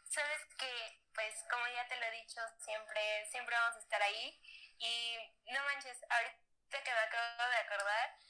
[0.04, 0.70] Sabes que,
[1.12, 3.00] pues, como ya te lo he dicho, siempre,
[3.32, 4.30] siempre vamos a estar ahí.
[4.78, 5.16] Y
[5.52, 8.25] no manches, ahorita que me acabo de acordar,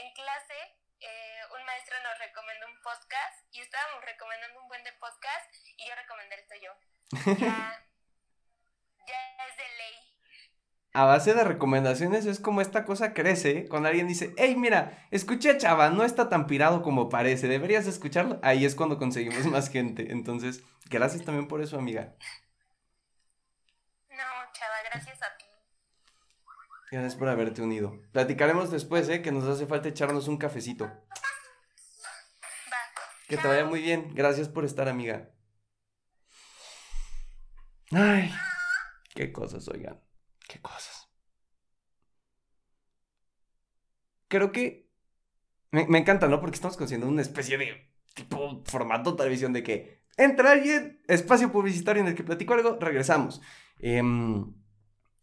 [0.00, 0.54] en clase
[1.00, 5.88] eh, un maestro nos recomendó un podcast y estábamos recomendando un buen de podcast y
[5.88, 6.72] yo recomendé el tuyo.
[7.38, 7.84] Ya,
[9.06, 10.16] ya es de ley.
[10.94, 15.50] A base de recomendaciones es como esta cosa crece, cuando alguien dice, hey, mira, escuché
[15.50, 18.40] a Chava, no está tan pirado como parece, deberías escucharlo.
[18.42, 20.10] Ahí es cuando conseguimos más gente.
[20.10, 22.14] Entonces, gracias también por eso, amiga.
[24.08, 25.35] No, Chava, gracias a ti.
[26.90, 28.00] Gracias por haberte unido.
[28.12, 29.22] Platicaremos después, ¿eh?
[29.22, 30.90] Que nos hace falta echarnos un cafecito.
[33.28, 34.14] Que te vaya muy bien.
[34.14, 35.30] Gracias por estar, amiga.
[37.90, 38.32] Ay,
[39.14, 40.00] qué cosas, oigan.
[40.48, 41.08] Qué cosas.
[44.28, 44.90] Creo que
[45.70, 46.40] me, me encanta, ¿no?
[46.40, 52.02] Porque estamos consiguiendo una especie de tipo formato televisión de que entra alguien, espacio publicitario
[52.02, 53.42] en el que platico algo, regresamos.
[53.78, 54.54] Em,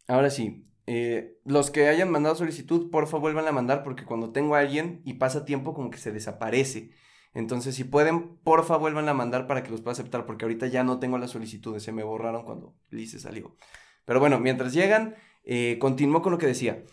[0.06, 4.32] ahora sí, eh, los que hayan mandado solicitud, por favor vuelvan a mandar porque cuando
[4.32, 6.90] tengo a alguien y pasa tiempo como que se desaparece.
[7.32, 10.66] Entonces, si pueden, por favor vuelvan a mandar para que los pueda aceptar porque ahorita
[10.68, 13.56] ya no tengo las solicitudes, se me borraron cuando Lice salió.
[14.04, 16.84] Pero bueno, mientras llegan, eh, continúo con lo que decía.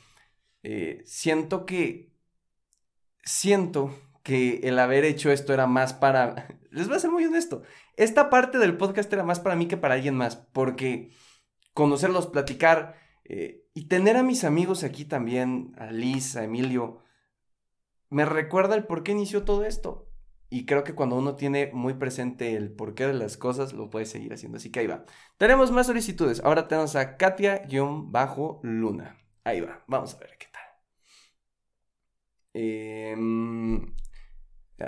[0.64, 2.12] Eh, siento que...
[3.24, 6.48] Siento que el haber hecho esto era más para...
[6.72, 7.62] Les voy a ser muy honesto.
[7.98, 10.38] Esta parte del podcast era más para mí que para alguien más.
[10.38, 11.12] Porque
[11.74, 12.96] conocerlos, platicar
[13.74, 17.02] y tener a mis amigos aquí también, a Liz, a Emilio,
[18.10, 20.10] me recuerda el por qué inició todo esto.
[20.50, 24.06] Y creo que cuando uno tiene muy presente el porqué de las cosas, lo puede
[24.06, 24.58] seguir haciendo.
[24.58, 25.06] Así que ahí va.
[25.38, 26.42] Tenemos más solicitudes.
[26.42, 27.48] Ahora tenemos a Katia-Luna.
[29.46, 29.82] Ahí va.
[29.88, 30.62] Vamos a ver qué tal.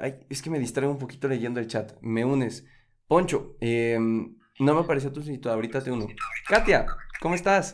[0.02, 1.94] Ay, es que me distraigo un poquito leyendo el chat.
[2.02, 2.68] Me unes.
[3.08, 5.50] Poncho, eh, no me apareció tu solicitud.
[5.50, 6.08] Ahorita te uno.
[6.46, 6.86] Katia,
[7.22, 7.74] ¿cómo estás?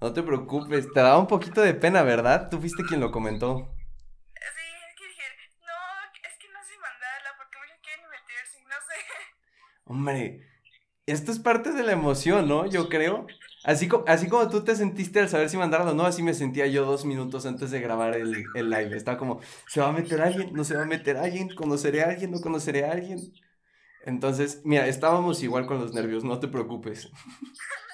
[0.00, 2.48] No te preocupes, te daba un poquito de pena, ¿verdad?
[2.50, 3.68] Tú fuiste quien lo comentó.
[4.34, 5.22] Sí, es que dije,
[5.60, 8.98] no, es que no sé mandarla porque me quieren meterse, no sé.
[9.84, 10.42] Hombre,
[11.06, 12.66] esto es parte de la emoción, ¿no?
[12.66, 13.26] Yo creo.
[13.64, 16.34] Así, co así como tú te sentiste al saber si mandarlo o no, así me
[16.34, 18.96] sentía yo dos minutos antes de grabar el, el live.
[18.96, 20.54] Estaba como, ¿se va a meter alguien?
[20.54, 21.54] ¿No se va a meter alguien?
[21.54, 22.30] ¿Conoceré a alguien?
[22.30, 23.32] ¿No conoceré a alguien?
[24.00, 27.10] Entonces, mira, estábamos igual con los nervios, no te preocupes.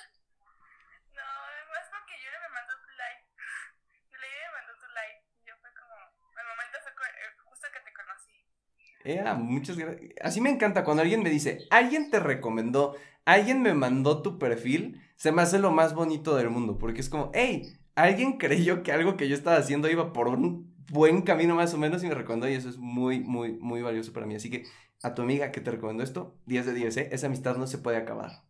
[9.05, 10.13] Yeah, muchas gracias.
[10.23, 12.97] Así me encanta cuando alguien me dice, alguien te recomendó,
[13.27, 17.11] alguien me mandó tu perfil, se me hace lo más bonito del mundo, porque es
[17.11, 21.55] como, hey, alguien creyó que algo que yo estaba haciendo iba por un buen camino
[21.55, 24.35] más o menos y me recomendó y eso es muy, muy, muy valioso para mí.
[24.37, 24.65] Así que
[25.03, 27.09] a tu amiga que te recomendó esto, 10 de 10, ¿eh?
[27.13, 28.31] Esa amistad no se puede acabar.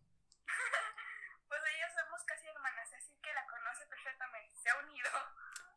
[1.49, 5.09] Pues ella somos casi hermanas, así que la conoce perfectamente, se ha unido.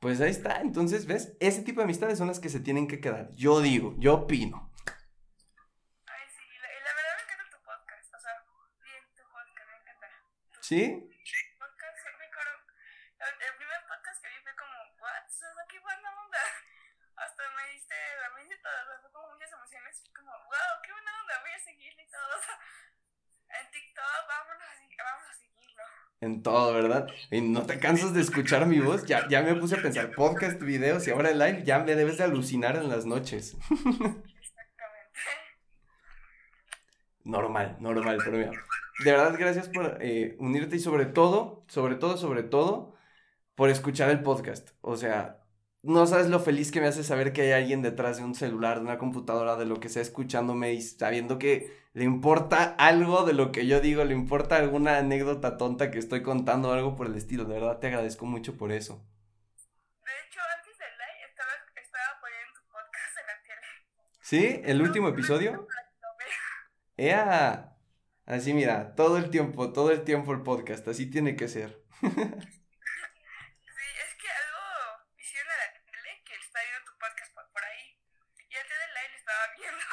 [0.00, 1.36] Pues ahí está, entonces, ¿ves?
[1.40, 3.30] Ese tipo de amistades son las que se tienen que quedar.
[3.34, 4.70] Yo digo, yo opino.
[6.06, 8.14] Ay, sí, la, la verdad me encanta tu podcast.
[8.14, 8.32] O sea,
[8.82, 10.06] bien, tu podcast, me encanta.
[10.68, 10.84] ¿Sí?
[10.84, 12.60] Podcast, sí, me acuerdo.
[13.24, 15.24] El, el primer podcast que vi fue como, ¿what?
[15.64, 16.44] Qué buena onda.
[17.24, 17.96] Hasta me diste,
[18.36, 20.04] me diste sea, fue como muchas emociones.
[20.12, 22.36] Como, wow, qué buena onda, voy a seguirle y todo.
[23.48, 25.84] En TikTok, vámonos a, vamos a seguirlo.
[26.20, 27.08] En todo, ¿verdad?
[27.30, 29.06] Y no te cansas de escuchar mi voz.
[29.06, 32.24] Ya, ya me puse a pensar, podcast, videos y ahora live, ya me debes de
[32.24, 33.56] alucinar en las noches.
[33.72, 35.16] Exactamente.
[37.24, 38.52] Normal, normal, pero mira.
[39.04, 42.94] De verdad, gracias por eh, unirte y sobre todo, sobre todo, sobre todo,
[43.54, 44.70] por escuchar el podcast.
[44.80, 45.44] O sea,
[45.82, 48.78] no sabes lo feliz que me hace saber que hay alguien detrás de un celular,
[48.78, 53.34] de una computadora, de lo que sea, escuchándome y sabiendo que le importa algo de
[53.34, 57.14] lo que yo digo, le importa alguna anécdota tonta que estoy contando algo por el
[57.14, 57.44] estilo.
[57.44, 59.04] De verdad, te agradezco mucho por eso.
[60.04, 63.66] De hecho, antes del live estaba, estaba poniendo tu podcast en la tele.
[64.20, 64.60] ¿Sí?
[64.64, 65.68] ¿El último episodio?
[66.96, 67.77] ¡Ea!
[68.28, 71.82] Así mira, todo el tiempo, todo el tiempo el podcast, así tiene que ser.
[73.78, 74.64] Sí, es que algo
[75.18, 77.98] hicieron a la tele que está viendo tu podcast por, por ahí.
[78.38, 79.84] Y live lo estaba viendo.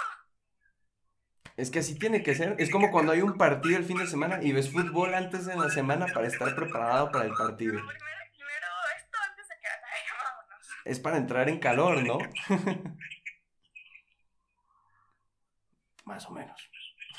[1.58, 2.56] Es que así tiene que ser.
[2.60, 5.56] Es como cuando hay un partido el fin de semana y ves fútbol antes de
[5.56, 7.74] la semana para estar preparado para el partido.
[7.74, 8.00] Primero,
[8.36, 8.68] primero
[8.98, 9.68] esto antes de que
[10.24, 10.68] vámonos.
[10.86, 12.18] Es para entrar en calor, ¿no?
[16.06, 16.70] Más o menos.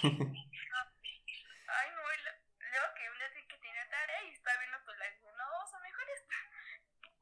[0.02, 4.50] Ay, no, y lo- lo- luego que un día sí que tiene tarea y está
[4.58, 5.16] viendo tu live.
[5.18, 6.22] digo, No, o sea, mejor es.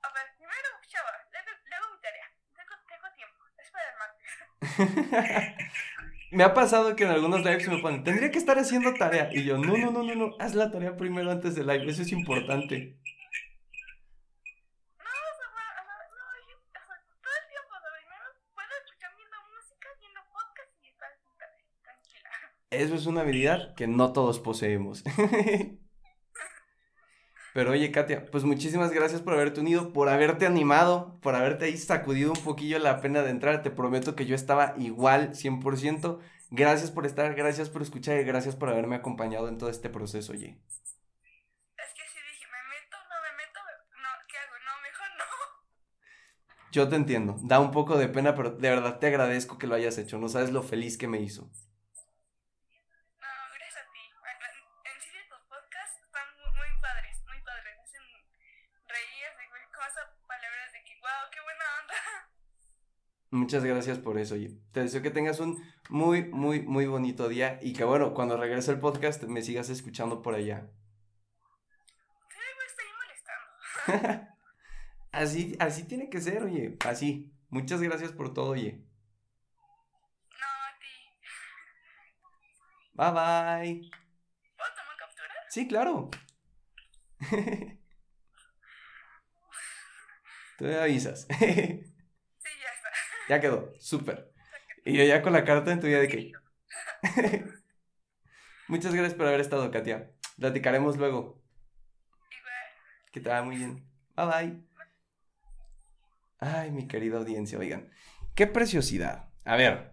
[0.03, 2.29] A ver, primero, chava, luego, luego mi tarea.
[2.55, 3.41] Tengo, tengo tiempo.
[3.57, 4.31] Es para el martes.
[6.31, 9.29] Me ha pasado que en algunos lives me ponen, tendría que estar haciendo tarea.
[9.33, 12.03] Y yo, no, no, no, no, no, haz la tarea primero antes del live, eso
[12.03, 12.99] es importante.
[22.71, 25.05] Eso es una habilidad que no todos poseemos.
[27.55, 31.77] Pero oye, Katia, pues muchísimas gracias por haberte unido, por haberte animado, por haberte ahí
[31.79, 33.63] sacudido un poquillo la pena de entrar.
[33.63, 36.21] Te prometo que yo estaba igual, 100%.
[36.51, 40.33] Gracias por estar, gracias por escuchar y gracias por haberme acompañado en todo este proceso,
[40.33, 40.59] oye.
[40.69, 42.97] Es que sí dije, ¿me meto?
[43.09, 43.61] ¿No me meto?
[44.03, 44.57] No, ¿qué hago?
[44.67, 45.25] No, mejor no.
[46.73, 49.77] Yo te entiendo, da un poco de pena, pero de verdad te agradezco que lo
[49.77, 50.19] hayas hecho.
[50.19, 51.49] No sabes lo feliz que me hizo.
[53.23, 54.03] No, gracias a ti.
[54.31, 57.75] En- En serio, tus podcasts están muy, muy padres, muy padres.
[57.83, 58.05] Hacen
[58.87, 61.97] reír, de cosas, palabras de que, wow, qué buena onda.
[63.35, 64.57] Muchas gracias por eso, oye.
[64.71, 65.61] Te deseo que tengas un
[65.91, 70.23] muy, muy, muy bonito día y que bueno, cuando regrese el podcast me sigas escuchando
[70.23, 70.71] por allá.
[73.89, 74.29] Molestando.
[75.11, 77.33] Así, así tiene que ser, oye, así.
[77.49, 78.85] Muchas gracias por todo, oye.
[80.41, 80.87] No, a ti.
[82.95, 83.91] Bye bye.
[84.57, 85.35] ¿Puedo tomar captura?
[85.51, 86.11] Sí, claro.
[90.59, 91.27] Tú me avisas.
[93.29, 94.33] Ya quedó, súper.
[94.85, 96.33] Y yo ya con la carta en tu día de que...
[98.69, 100.11] Muchas gracias por haber estado, Katia.
[100.39, 101.43] Platicaremos luego.
[102.31, 103.11] Igual.
[103.13, 103.87] Que te vaya muy bien.
[104.17, 104.63] Bye bye.
[106.39, 107.91] Ay, mi querida audiencia, oigan.
[108.35, 109.31] Qué preciosidad.
[109.45, 109.93] A ver.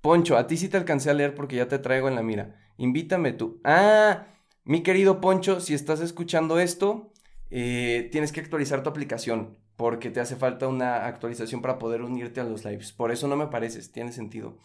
[0.00, 2.56] Poncho, a ti sí te alcancé a leer porque ya te traigo en la mira.
[2.78, 3.60] Invítame tú.
[3.64, 4.26] Ah,
[4.64, 7.12] mi querido Poncho, si estás escuchando esto,
[7.50, 12.38] eh, tienes que actualizar tu aplicación porque te hace falta una actualización para poder unirte
[12.38, 12.92] a los lives.
[12.92, 14.58] Por eso no me pareces, tiene sentido.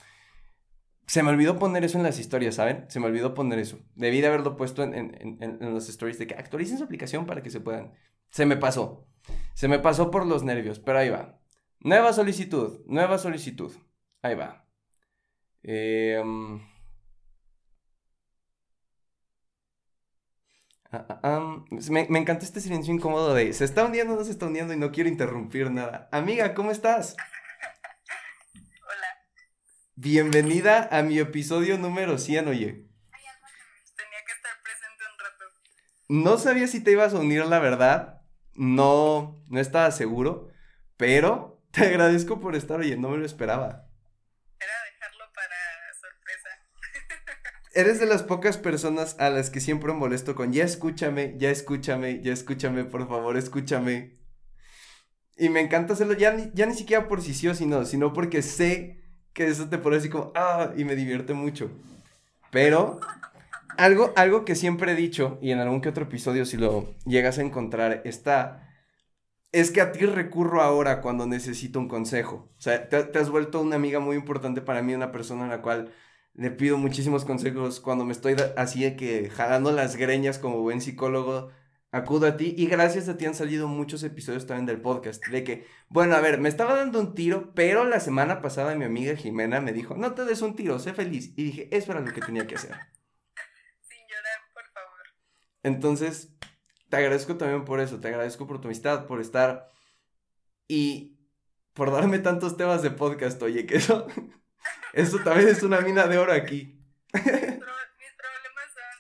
[1.08, 2.84] Se me olvidó poner eso en las historias, ¿saben?
[2.90, 3.80] Se me olvidó poner eso.
[3.96, 7.50] Debí de haberlo puesto en, en- los stories de que actualicen su aplicación para que
[7.50, 7.94] se puedan.
[8.30, 9.08] Se me pasó.
[9.54, 11.40] Se me pasó por los nervios, pero ahí va.
[11.80, 13.72] Nueva solicitud, nueva solicitud.
[14.22, 14.68] Ahí va.
[15.64, 16.22] Eh.
[21.24, 24.74] Ah, me, me encanta este silencio incómodo de se está hundiendo, no se está hundiendo
[24.74, 26.08] y no quiero interrumpir nada.
[26.12, 27.16] Amiga, ¿cómo estás?
[28.82, 29.08] Hola.
[29.96, 32.66] Bienvenida a mi episodio número 100, oye.
[32.68, 35.46] Tenía que estar presente un rato.
[36.08, 38.22] No sabía si te ibas a unir, la verdad.
[38.54, 40.50] No, no estaba seguro.
[40.98, 43.88] Pero te agradezco por estar, oye, no me lo esperaba.
[44.60, 45.56] Era dejarlo para
[46.00, 46.50] sorpresa.
[47.76, 52.22] Eres de las pocas personas a las que siempre molesto con ya escúchame, ya escúchame,
[52.22, 54.18] ya escúchame, por favor, escúchame.
[55.38, 57.84] Y me encanta hacerlo ya ni, ya ni siquiera por si sí o si no,
[57.84, 59.04] sino porque sé
[59.34, 61.70] que eso te pone así como, ah, y me divierte mucho.
[62.50, 63.02] Pero
[63.78, 67.40] algo, algo que siempre he dicho, y en algún que otro episodio si lo llegas
[67.40, 68.62] a encontrar, está
[69.52, 72.50] es que a ti recurro ahora cuando necesito un consejo.
[72.58, 75.50] O sea, te, te, has vuelto una amiga muy importante para mí, una persona a
[75.50, 75.92] la cual
[76.36, 80.82] le pido muchísimos consejos cuando me estoy así de que jalando las greñas como buen
[80.82, 81.50] psicólogo.
[81.92, 85.26] Acudo a ti y gracias a ti han salido muchos episodios también del podcast.
[85.28, 88.84] De que, bueno, a ver, me estaba dando un tiro, pero la semana pasada mi
[88.84, 91.32] amiga Jimena me dijo, no te des un tiro, sé feliz.
[91.38, 92.76] Y dije, eso era lo que tenía que hacer.
[93.80, 95.00] Sin llorar, por favor.
[95.64, 96.36] Entonces,
[96.90, 99.72] te agradezco también por eso, te agradezco por tu amistad, por estar
[100.68, 101.18] y
[101.74, 104.08] por darme tantos temas de podcast, oye, que eso,
[104.96, 106.80] eso también es una mina de oro aquí.
[107.14, 107.60] Mis problemas
[108.74, 108.98] son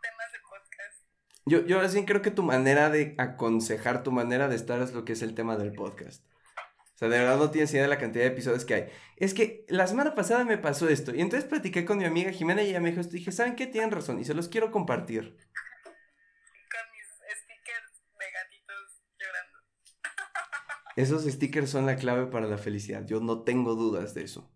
[0.00, 1.02] temas de podcast.
[1.46, 5.04] Yo, yo así creo que tu manera de aconsejar, tu manera de estar es lo
[5.04, 6.24] que es el tema del podcast.
[6.94, 8.88] O sea, de verdad no tienes idea de la cantidad de episodios que hay.
[9.16, 11.14] Es que la semana pasada me pasó esto.
[11.14, 13.16] Y entonces platiqué con mi amiga Jimena y ella me dijo esto.
[13.16, 13.66] Y dije, ¿saben qué?
[13.66, 14.20] Tienen razón.
[14.20, 15.36] Y se los quiero compartir.
[20.96, 23.06] Esos stickers son la clave para la felicidad.
[23.06, 24.52] Yo no tengo dudas de eso.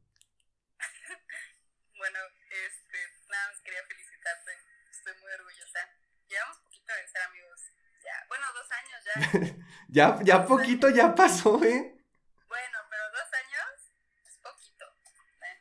[9.88, 10.18] ya.
[10.22, 11.96] ya, poquito ya pasó, ¿eh?
[12.48, 13.92] Bueno, pero dos años
[14.26, 14.84] es poquito.
[15.42, 15.56] ¿eh?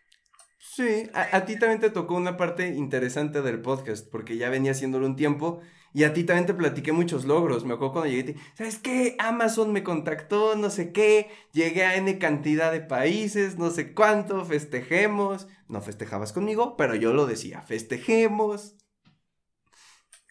[0.60, 4.72] Sí, a, a ti también te tocó una parte interesante del podcast, porque ya venía
[4.72, 5.62] haciéndolo un tiempo
[5.94, 7.66] y a ti también te platiqué muchos logros.
[7.66, 9.16] Me acuerdo cuando llegué, ¿sabes qué?
[9.20, 11.30] Amazon me contactó, no sé qué.
[11.52, 15.48] Llegué a N cantidad de países, no sé cuánto, festejemos.
[15.68, 18.76] No festejabas conmigo, pero yo lo decía, festejemos.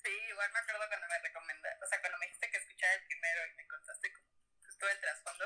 [0.01, 3.05] Sí, igual me acuerdo cuando me recomendaste, o sea, cuando me dijiste que escuchara el
[3.05, 4.09] primero y me contaste
[4.65, 5.45] pues, todo el trasfondo.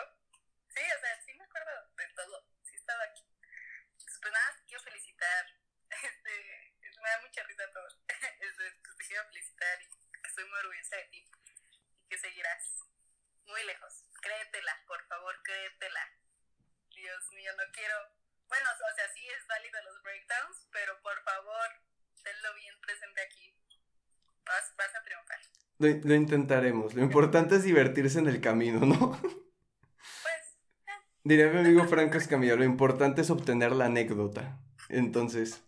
[0.70, 2.46] Sí, o sea, sí me acuerdo de todo.
[2.62, 3.26] Sí estaba aquí.
[3.98, 5.42] Entonces, pues nada, quiero felicitar.
[5.94, 6.34] Este,
[7.02, 7.86] me da mucha risa todo.
[8.44, 10.04] Este, pues, te quiero felicitar y
[10.34, 12.84] estoy muy orgullosa de ti y que seguirás
[13.46, 14.04] muy lejos.
[14.20, 16.00] Créetela, por favor, créetela.
[16.94, 17.94] Dios mío, no quiero.
[18.48, 21.68] Bueno, o sea, sí es válido los breakdowns, pero por favor,
[22.22, 23.56] tenlo bien presente aquí.
[24.44, 25.38] Vas, vas a triunfar.
[25.78, 26.94] Lo, lo, intentaremos.
[26.94, 29.18] Lo importante es divertirse en el camino, ¿no?
[29.20, 30.58] Pues.
[30.86, 30.92] Eh.
[31.24, 34.58] Diría mi amigo Franco Escamilla, lo importante es obtener la anécdota.
[34.88, 35.62] Entonces.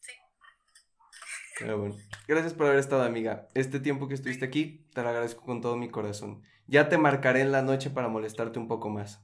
[0.00, 0.12] Sí.
[1.58, 1.96] Pero bueno.
[2.28, 3.48] Gracias por haber estado, amiga.
[3.54, 6.42] Este tiempo que estuviste aquí, te lo agradezco con todo mi corazón.
[6.66, 9.22] Ya te marcaré en la noche para molestarte un poco más.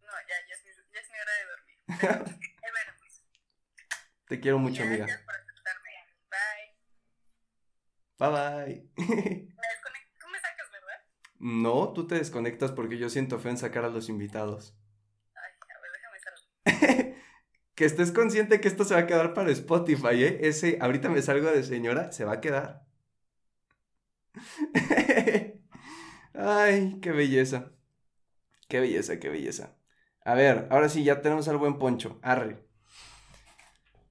[0.00, 2.26] No, ya, ya, es, mi, ya es mi hora de dormir.
[2.32, 3.22] eh, bueno, pues.
[4.28, 5.06] Te quiero mucho, amiga.
[5.06, 5.90] Gracias por aceptarme.
[6.30, 6.72] Bye.
[8.18, 8.90] Bye, bye.
[8.96, 9.68] me
[10.18, 11.00] Tú me sacas, ¿verdad?
[11.38, 14.74] No, tú te desconectas porque yo siento fe en sacar a los invitados.
[15.34, 17.14] Ay, a ver, déjame salgo.
[17.74, 20.38] Que estés consciente que esto se va a quedar para Spotify, ¿eh?
[20.42, 22.86] Ese, ahorita me salgo de señora, se va a quedar.
[26.34, 27.72] Ay, qué belleza.
[28.68, 29.76] Qué belleza, qué belleza.
[30.24, 32.18] A ver, ahora sí, ya tenemos al buen Poncho.
[32.22, 32.64] Arre.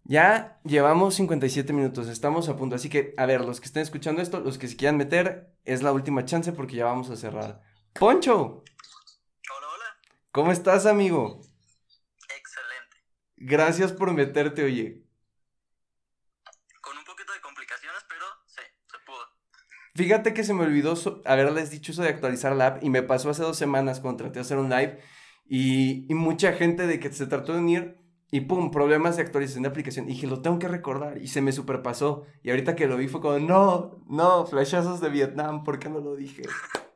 [0.05, 2.75] Ya llevamos 57 minutos, estamos a punto.
[2.75, 5.81] Así que, a ver, los que estén escuchando esto, los que se quieran meter, es
[5.81, 7.61] la última chance porque ya vamos a cerrar.
[7.93, 8.35] Poncho.
[8.35, 9.85] Hola, hola.
[10.31, 11.41] ¿Cómo estás, amigo?
[13.45, 15.03] Gracias por meterte, oye.
[16.81, 19.19] Con un poquito de complicaciones, pero sí, se pudo.
[19.95, 23.03] Fíjate que se me olvidó so haberles dicho eso de actualizar la app y me
[23.03, 24.97] pasó hace dos semanas cuando traté de hacer un live
[25.45, 27.97] y, y mucha gente de que se trató de unir
[28.31, 30.05] y pum, problemas de actualización de aplicación.
[30.05, 31.21] Y dije, lo tengo que recordar.
[31.21, 32.25] Y se me superpasó.
[32.43, 35.99] Y ahorita que lo vi fue como, no, no, flashazos de Vietnam, ¿por qué no
[35.99, 36.43] lo dije?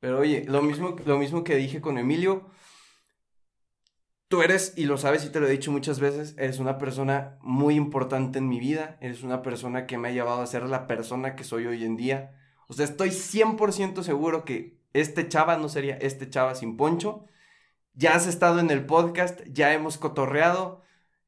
[0.00, 2.50] Pero oye, lo mismo, lo mismo que dije con Emilio.
[4.30, 7.36] Tú eres, y lo sabes y te lo he dicho muchas veces, eres una persona
[7.42, 8.96] muy importante en mi vida.
[9.02, 11.98] Eres una persona que me ha llevado a ser la persona que soy hoy en
[11.98, 12.38] día.
[12.68, 17.26] O sea, estoy 100% seguro que este chava no sería este chava sin poncho
[17.94, 20.82] ya has estado en el podcast, ya hemos cotorreado,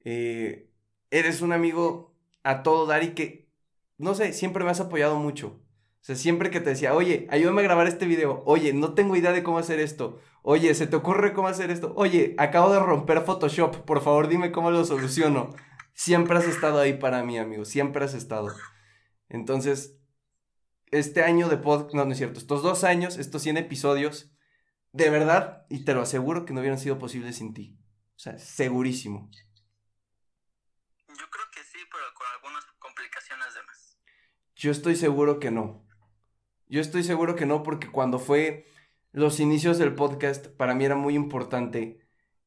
[0.04, 0.70] eh,
[1.10, 3.50] eres un amigo a todo dar que,
[3.98, 5.60] no sé, siempre me has apoyado mucho.
[6.00, 9.16] O sea, siempre que te decía, oye, ayúdame a grabar este video, oye, no tengo
[9.16, 11.92] idea de cómo hacer esto, oye, ¿se te ocurre cómo hacer esto?
[11.96, 15.50] Oye, acabo de romper Photoshop, por favor dime cómo lo soluciono.
[15.94, 18.48] Siempre has estado ahí para mí, amigo, siempre has estado.
[19.28, 19.98] Entonces,
[20.90, 24.30] este año de podcast, no, no es cierto, estos dos años, estos 100 episodios,
[24.92, 27.78] de verdad, y te lo aseguro que no hubieran sido posibles sin ti.
[28.14, 29.30] O sea, segurísimo.
[31.08, 33.98] Yo creo que sí, pero con algunas complicaciones de más.
[34.54, 35.86] Yo estoy seguro que no.
[36.68, 38.66] Yo estoy seguro que no porque cuando fue
[39.12, 42.00] los inicios del podcast, para mí era muy importante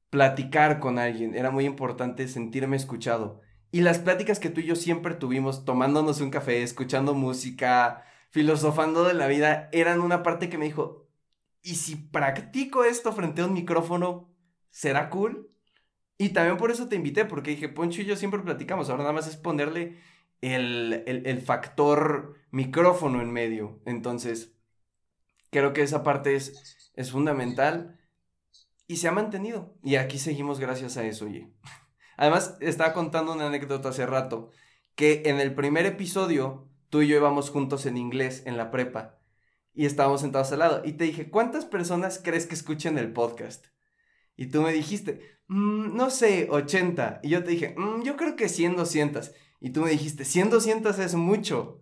[0.09, 3.41] platicar con alguien, era muy importante sentirme escuchado.
[3.71, 9.03] Y las pláticas que tú y yo siempre tuvimos, tomándonos un café, escuchando música, filosofando
[9.03, 11.07] de la vida, eran una parte que me dijo,
[11.61, 14.33] ¿y si practico esto frente a un micrófono,
[14.71, 15.51] será cool?
[16.17, 19.13] Y también por eso te invité, porque dije, Poncho y yo siempre platicamos, ahora nada
[19.13, 19.97] más es ponerle
[20.41, 23.81] el, el factor micrófono en medio.
[23.85, 24.54] Entonces,
[25.55, 27.97] creo que esa parte es, es fundamental
[28.87, 29.77] y se ha mantenido.
[29.83, 31.49] Y aquí seguimos gracias a eso, oye.
[32.17, 34.51] Además, estaba contando una anécdota hace rato,
[34.95, 39.17] que en el primer episodio tú y yo íbamos juntos en inglés en la prepa
[39.73, 43.67] y estábamos sentados al lado y te dije, ¿cuántas personas crees que escuchen el podcast?
[44.35, 47.21] Y tú me dijiste, mm, no sé, 80.
[47.23, 49.31] Y yo te dije, mm, yo creo que 100, 200.
[49.61, 51.81] Y tú me dijiste, 100, 200 es mucho.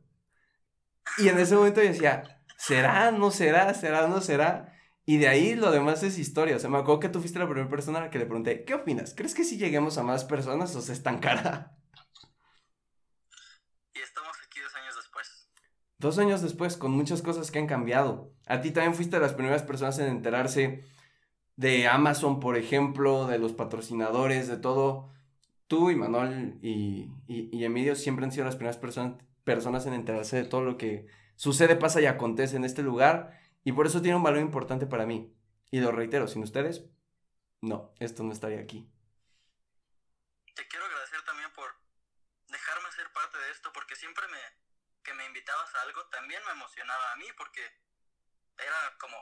[1.18, 2.33] Y en ese momento yo decía,
[2.66, 3.12] ¿será?
[3.12, 3.74] ¿No será?
[3.74, 4.08] ¿Será?
[4.08, 4.74] ¿No será?
[5.06, 6.56] Y de ahí lo demás es historia.
[6.56, 8.64] O sea, me acuerdo que tú fuiste la primera persona a la que le pregunté,
[8.64, 9.14] ¿qué opinas?
[9.16, 11.76] ¿Crees que si lleguemos a más personas o se estancará?
[13.94, 15.50] Y estamos aquí dos años después.
[15.98, 18.34] Dos años después, con muchas cosas que han cambiado.
[18.48, 20.86] A ti también fuiste de las primeras personas en enterarse
[21.58, 25.12] de Amazon, por ejemplo, de los patrocinadores, de todo.
[25.68, 30.38] Tú y Manuel y, y, Emilio siempre han sido las primeras personas, personas en enterarse
[30.38, 34.18] de todo lo que sucede, pasa y acontece en este lugar y por eso tiene
[34.18, 35.34] un valor importante para mí.
[35.72, 36.86] Y lo reitero, sin ustedes,
[37.62, 38.88] no, esto no estaría aquí.
[40.56, 41.74] Te quiero agradecer también por
[42.50, 44.38] dejarme ser parte de esto, porque siempre me,
[45.04, 47.62] que me invitabas a algo también me emocionaba a mí, porque
[48.58, 49.18] era como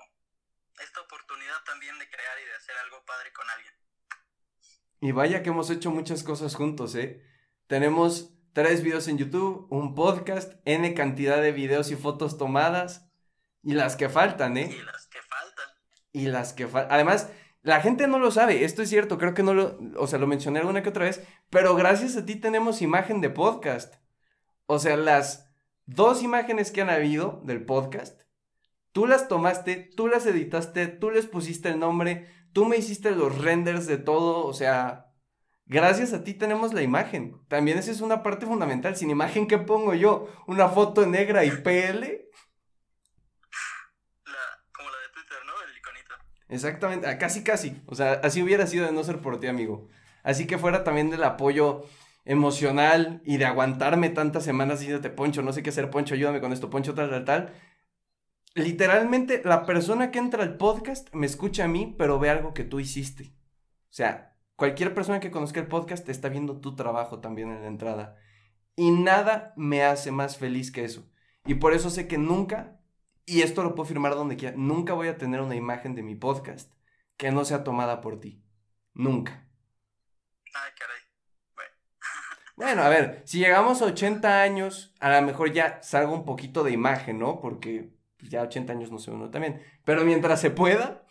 [0.83, 3.73] esta oportunidad también de crear y de hacer algo padre con alguien.
[4.99, 7.25] Y vaya que hemos hecho muchas cosas juntos, ¿eh?
[7.67, 13.09] Tenemos tres videos en YouTube, un podcast, N cantidad de videos y fotos tomadas.
[13.63, 14.69] Y las que faltan, ¿eh?
[14.71, 15.65] Y las que faltan.
[16.13, 16.93] Y las que faltan.
[16.93, 17.29] Además,
[17.63, 20.25] la gente no lo sabe, esto es cierto, creo que no lo, o sea, lo
[20.25, 21.21] mencioné alguna que otra vez,
[21.51, 23.95] pero gracias a ti tenemos imagen de podcast.
[24.65, 25.51] O sea, las
[25.85, 28.21] dos imágenes que han habido del podcast,
[28.91, 33.37] tú las tomaste, tú las editaste, tú les pusiste el nombre, tú me hiciste los
[33.37, 35.10] renders de todo, o sea,
[35.71, 37.41] gracias a ti tenemos la imagen.
[37.47, 38.97] También esa es una parte fundamental.
[38.97, 40.27] Sin imagen, ¿qué pongo yo?
[40.45, 42.27] ¿Una foto negra y PL?
[46.49, 47.81] Exactamente, ah, casi casi.
[47.85, 49.87] O sea, así hubiera sido de no ser por ti, amigo.
[50.23, 51.85] Así que fuera también del apoyo
[52.25, 56.51] emocional y de aguantarme tantas semanas diciéndote, Poncho, no sé qué hacer, Poncho, ayúdame con
[56.51, 57.53] esto, Poncho, tal, tal, tal.
[58.55, 62.65] Literalmente, la persona que entra al podcast me escucha a mí, pero ve algo que
[62.65, 63.33] tú hiciste.
[63.89, 64.30] O sea,
[64.61, 68.15] cualquier persona que conozca el podcast está viendo tu trabajo también en la entrada.
[68.75, 71.09] Y nada me hace más feliz que eso.
[71.47, 72.79] Y por eso sé que nunca
[73.25, 76.13] y esto lo puedo firmar donde quiera, nunca voy a tener una imagen de mi
[76.13, 76.71] podcast
[77.17, 78.43] que no sea tomada por ti.
[78.93, 79.47] Nunca.
[80.53, 80.99] Ay, caray.
[81.55, 81.71] Bueno.
[82.55, 86.63] bueno, a ver, si llegamos a 80 años, a lo mejor ya salga un poquito
[86.63, 87.41] de imagen, ¿no?
[87.41, 89.63] Porque ya 80 años no sé uno también.
[89.85, 91.07] Pero mientras se pueda,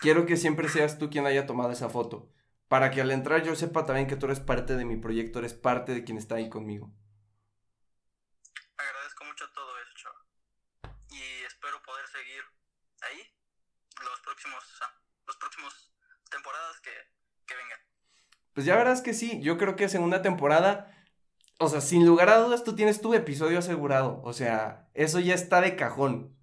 [0.00, 2.30] quiero que siempre seas tú quien haya tomado esa foto.
[2.68, 5.54] Para que al entrar yo sepa también que tú eres parte de mi proyecto, eres
[5.54, 6.92] parte de quien está ahí conmigo.
[14.28, 14.64] próximos,
[15.26, 15.92] los próximos
[16.30, 16.90] temporadas que,
[17.46, 17.78] que vengan.
[18.52, 20.94] Pues ya verás que sí, yo creo que segunda temporada,
[21.58, 25.34] o sea, sin lugar a dudas tú tienes tu episodio asegurado, o sea, eso ya
[25.34, 26.37] está de cajón.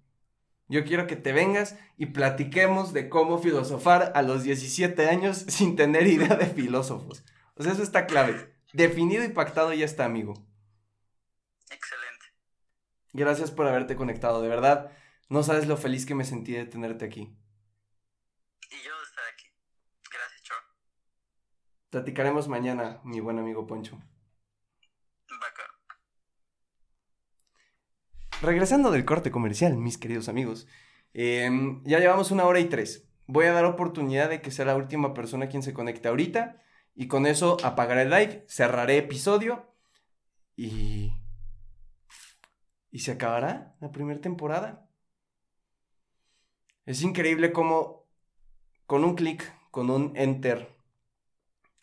[0.68, 5.76] Yo quiero que te vengas y platiquemos de cómo filosofar a los 17 años sin
[5.76, 7.24] tener idea de filósofos.
[7.54, 8.54] O sea, eso está clave.
[8.72, 10.34] Definido y pactado ya está, amigo.
[11.70, 12.26] Excelente.
[13.12, 14.90] Gracias por haberte conectado, de verdad.
[15.28, 17.36] No sabes lo feliz que me sentí de tenerte aquí.
[21.90, 23.98] Platicaremos mañana, mi buen amigo Poncho.
[28.42, 30.68] Regresando del corte comercial, mis queridos amigos.
[31.14, 33.08] Em, ya llevamos una hora y tres.
[33.26, 36.62] Voy a dar oportunidad de que sea la última persona quien se conecte ahorita.
[36.94, 39.72] Y con eso apagaré el live, cerraré episodio
[40.54, 41.12] y...
[42.90, 44.86] Y se acabará la primera temporada.
[46.84, 48.06] Es increíble cómo
[48.86, 50.76] con un clic, con un enter,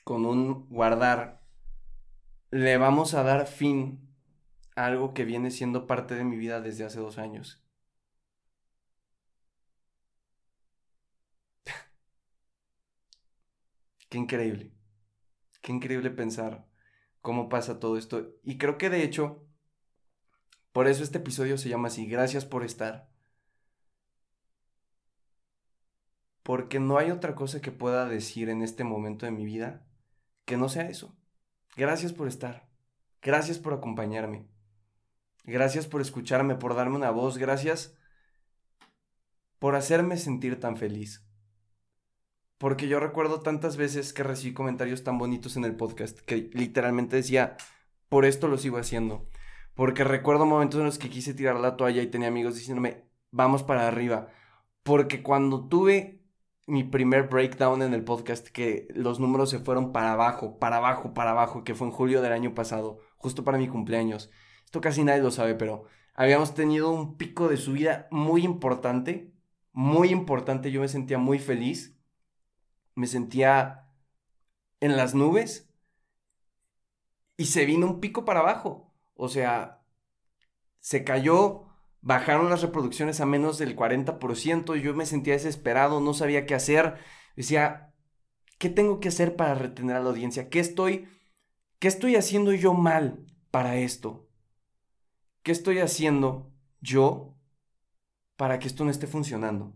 [0.03, 1.41] con un guardar,
[2.51, 4.02] le vamos a dar fin
[4.75, 7.63] algo que viene siendo parte de mi vida desde hace dos años.
[14.09, 14.71] Qué increíble.
[15.61, 16.67] Qué increíble pensar
[17.21, 18.35] cómo pasa todo esto.
[18.43, 19.45] Y creo que de hecho,
[20.73, 22.05] por eso este episodio se llama así.
[22.07, 23.09] Gracias por estar.
[26.43, 29.85] Porque no hay otra cosa que pueda decir en este momento de mi vida
[30.45, 31.15] que no sea eso.
[31.77, 32.67] Gracias por estar.
[33.21, 34.47] Gracias por acompañarme.
[35.43, 37.37] Gracias por escucharme, por darme una voz.
[37.37, 37.95] Gracias
[39.59, 41.25] por hacerme sentir tan feliz.
[42.57, 47.17] Porque yo recuerdo tantas veces que recibí comentarios tan bonitos en el podcast que literalmente
[47.17, 47.57] decía,
[48.09, 49.27] por esto lo sigo haciendo.
[49.73, 53.63] Porque recuerdo momentos en los que quise tirar la toalla y tenía amigos diciéndome, vamos
[53.63, 54.29] para arriba.
[54.83, 56.23] Porque cuando tuve
[56.67, 61.13] mi primer breakdown en el podcast, que los números se fueron para abajo, para abajo,
[61.13, 64.29] para abajo, que fue en julio del año pasado, justo para mi cumpleaños.
[64.73, 69.31] Esto casi nadie lo sabe, pero habíamos tenido un pico de subida muy importante,
[69.71, 70.71] muy importante.
[70.71, 71.95] Yo me sentía muy feliz,
[72.95, 73.87] me sentía
[74.79, 75.71] en las nubes
[77.37, 78.91] y se vino un pico para abajo.
[79.13, 79.83] O sea,
[80.79, 81.67] se cayó
[82.01, 86.95] bajaron las reproducciones a menos del 40%, yo me sentía desesperado, no sabía qué hacer,
[87.35, 87.93] decía,
[88.57, 90.49] ¿qué tengo que hacer para retener a la audiencia?
[90.49, 91.07] ¿Qué estoy,
[91.77, 94.32] qué estoy haciendo yo mal para esto?
[95.43, 97.35] ¿Qué estoy haciendo yo
[98.37, 99.73] para que esto no esté funcionando?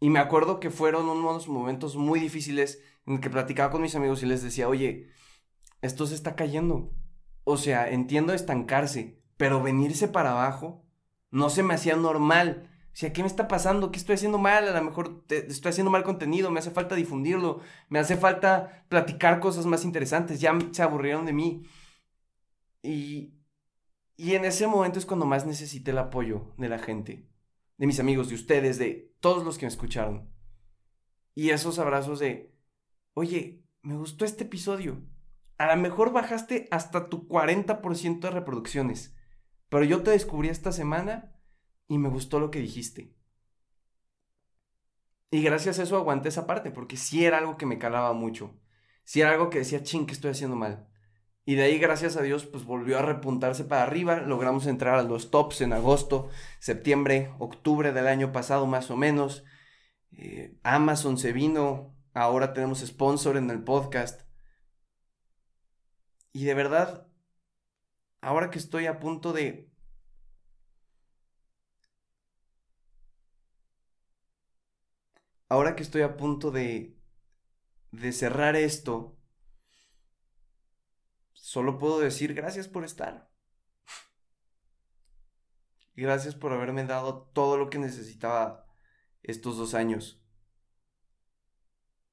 [0.00, 3.94] Y me acuerdo que fueron unos momentos muy difíciles en el que platicaba con mis
[3.94, 5.08] amigos y les decía, oye,
[5.82, 6.92] esto se está cayendo.
[7.44, 10.84] O sea, entiendo estancarse, pero venirse para abajo
[11.30, 12.68] no se me hacía normal.
[12.92, 13.92] O sea, ¿qué me está pasando?
[13.92, 14.66] ¿Qué estoy haciendo mal?
[14.66, 19.38] A lo mejor estoy haciendo mal contenido, me hace falta difundirlo, me hace falta platicar
[19.38, 21.62] cosas más interesantes, ya se aburrieron de mí.
[22.82, 23.35] Y,
[24.16, 27.28] y en ese momento es cuando más necesité el apoyo de la gente,
[27.76, 30.30] de mis amigos, de ustedes, de todos los que me escucharon.
[31.34, 32.54] Y esos abrazos de,
[33.12, 35.02] oye, me gustó este episodio.
[35.58, 39.14] A lo mejor bajaste hasta tu 40% de reproducciones.
[39.68, 41.34] Pero yo te descubrí esta semana
[41.88, 43.14] y me gustó lo que dijiste.
[45.30, 48.58] Y gracias a eso aguanté esa parte, porque sí era algo que me calaba mucho.
[49.04, 50.88] Sí era algo que decía, ching, que estoy haciendo mal.
[51.48, 54.16] Y de ahí, gracias a Dios, pues volvió a repuntarse para arriba.
[54.16, 56.28] Logramos entrar a los tops en agosto,
[56.58, 59.44] septiembre, octubre del año pasado, más o menos.
[60.10, 61.96] Eh, Amazon se vino.
[62.14, 64.22] Ahora tenemos sponsor en el podcast.
[66.32, 67.06] Y de verdad,
[68.20, 69.70] ahora que estoy a punto de...
[75.48, 76.96] Ahora que estoy a punto de...
[77.92, 79.15] de cerrar esto,
[81.56, 83.30] solo puedo decir gracias por estar.
[85.94, 88.66] Gracias por haberme dado todo lo que necesitaba
[89.22, 90.22] estos dos años.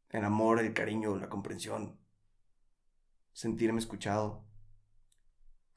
[0.07, 1.99] El amor, el cariño, la comprensión.
[3.33, 4.45] Sentirme escuchado.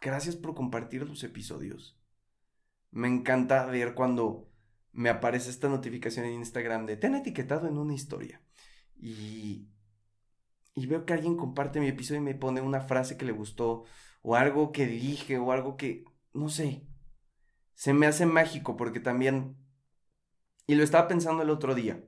[0.01, 2.01] Gracias por compartir los episodios.
[2.93, 4.49] Me encanta ver cuando
[4.93, 8.41] me aparece esta notificación en Instagram de te han etiquetado en una historia.
[8.95, 9.73] Y,
[10.77, 13.85] y veo que alguien comparte mi episodio y me pone una frase que le gustó,
[14.23, 16.05] o algo que dije, o algo que,
[16.35, 16.87] no sé,
[17.75, 19.57] se me hace mágico porque también,
[20.67, 22.05] y lo estaba pensando el otro día,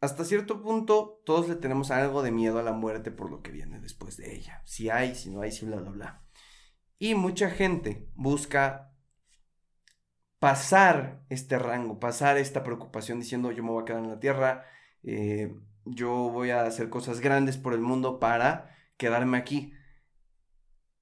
[0.00, 3.52] hasta cierto punto todos le tenemos algo de miedo a la muerte por lo que
[3.52, 4.62] viene después de ella.
[4.64, 6.24] Si hay, si no hay, si bla, bla, bla.
[6.98, 8.94] Y mucha gente busca
[10.38, 14.64] pasar este rango, pasar esta preocupación diciendo yo me voy a quedar en la tierra,
[15.02, 15.54] eh,
[15.84, 19.72] yo voy a hacer cosas grandes por el mundo para quedarme aquí.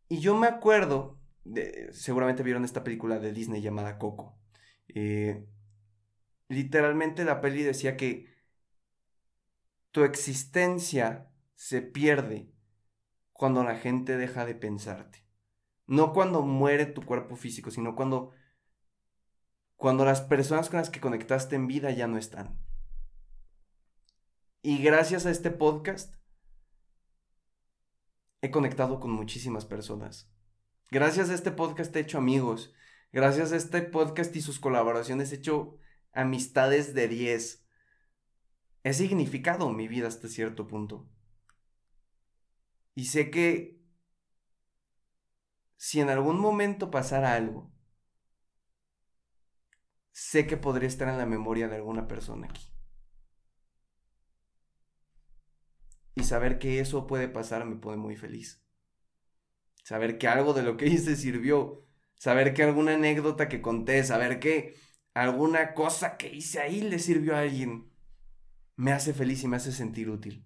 [0.09, 4.39] Y yo me acuerdo, de, seguramente vieron esta película de Disney llamada Coco.
[4.89, 5.47] Eh,
[6.49, 8.27] literalmente la peli decía que
[9.91, 12.53] tu existencia se pierde
[13.33, 15.25] cuando la gente deja de pensarte.
[15.87, 18.33] No cuando muere tu cuerpo físico, sino cuando
[19.79, 22.59] cuando las personas con las que conectaste en vida ya no están.
[24.63, 26.15] Y gracias a este podcast
[28.41, 30.31] he conectado con muchísimas personas.
[30.91, 32.75] Gracias a este podcast he hecho amigos.
[33.13, 35.79] Gracias a este podcast y sus colaboraciones he hecho
[36.13, 37.69] amistades de 10
[38.89, 41.09] he significado mi vida hasta cierto punto.
[42.95, 43.79] Y sé que
[45.77, 47.71] si en algún momento pasara algo,
[50.13, 52.73] sé que podría estar en la memoria de alguna persona aquí.
[56.19, 58.61] Y saber que eso puede pasar me pone muy feliz.
[59.85, 61.87] Saber que algo de lo que hice sirvió.
[62.17, 64.75] Saber que alguna anécdota que conté, saber que
[65.15, 67.89] alguna cosa que hice ahí le sirvió a alguien
[68.75, 70.45] me hace feliz y me hace sentir útil.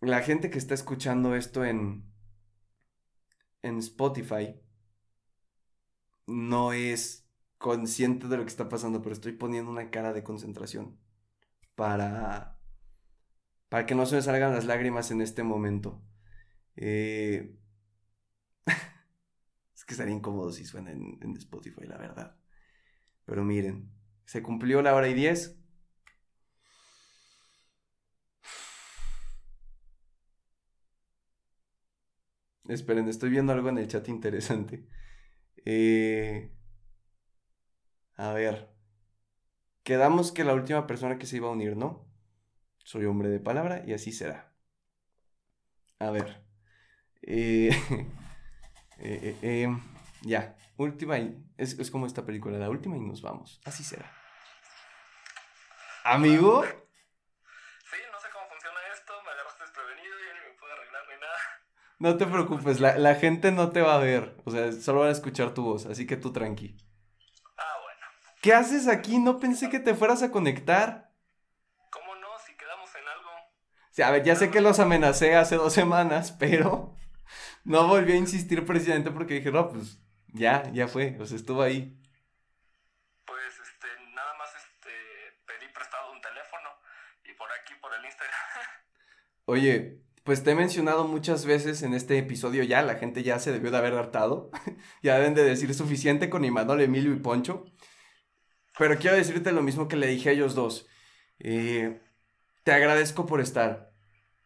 [0.00, 2.12] La gente que está escuchando esto en,
[3.62, 4.60] en Spotify
[6.26, 7.27] no es
[7.58, 10.98] consciente de lo que está pasando, pero estoy poniendo una cara de concentración
[11.76, 12.58] para
[13.68, 16.02] para que no se me salgan las lágrimas en este momento.
[16.76, 17.56] Eh,
[19.74, 22.36] es que estaría incómodo si suena en, en Spotify, la verdad.
[23.26, 23.90] Pero miren,
[24.26, 25.58] se cumplió la hora y diez.
[32.68, 34.86] Esperen, estoy viendo algo en el chat interesante.
[35.64, 36.52] Eh,
[38.18, 38.68] a ver.
[39.84, 42.06] Quedamos que la última persona que se iba a unir, ¿no?
[42.84, 44.52] Soy hombre de palabra y así será.
[45.98, 46.44] A ver.
[49.00, 49.68] Eh, eh, eh,
[50.22, 50.56] ya.
[50.76, 51.40] Última y.
[51.56, 53.60] Es, es como esta película, la última y nos vamos.
[53.64, 54.10] Así será.
[56.02, 56.64] Amigo.
[56.64, 61.20] Sí, no sé cómo funciona esto, me agarraste desprevenido y ni me puedo arreglar ni
[61.20, 61.38] nada.
[62.00, 64.36] No te preocupes, la, la gente no te va a ver.
[64.44, 66.76] O sea, solo van a escuchar tu voz, así que tú tranqui.
[68.40, 69.18] ¿Qué haces aquí?
[69.18, 71.10] No pensé que te fueras a conectar.
[71.90, 72.28] ¿Cómo no?
[72.46, 73.30] Si quedamos en algo.
[73.90, 76.94] Sí, a ver, ya sé que los amenacé hace dos semanas, pero
[77.64, 79.98] no volví a insistir precisamente porque dije, no, pues
[80.28, 81.98] ya, ya fue, o sea, estuvo ahí.
[83.24, 84.90] Pues, este, nada más, este,
[85.44, 86.68] pedí prestado un teléfono
[87.24, 88.38] y por aquí, por el Instagram.
[89.46, 93.50] Oye, pues te he mencionado muchas veces en este episodio ya, la gente ya se
[93.50, 94.50] debió de haber hartado.
[95.02, 97.64] ya deben de decir suficiente con Imanol, Emilio y Poncho.
[98.78, 100.86] Pero quiero decirte lo mismo que le dije a ellos dos.
[101.40, 102.00] Eh,
[102.62, 103.92] te agradezco por estar.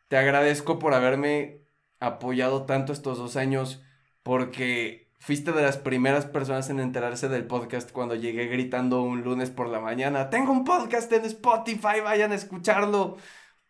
[0.09, 1.63] Te agradezco por haberme
[2.01, 3.83] apoyado tanto estos dos años.
[4.23, 9.51] Porque fuiste de las primeras personas en enterarse del podcast cuando llegué gritando un lunes
[9.51, 10.31] por la mañana.
[10.31, 13.19] Tengo un podcast en Spotify, vayan a escucharlo.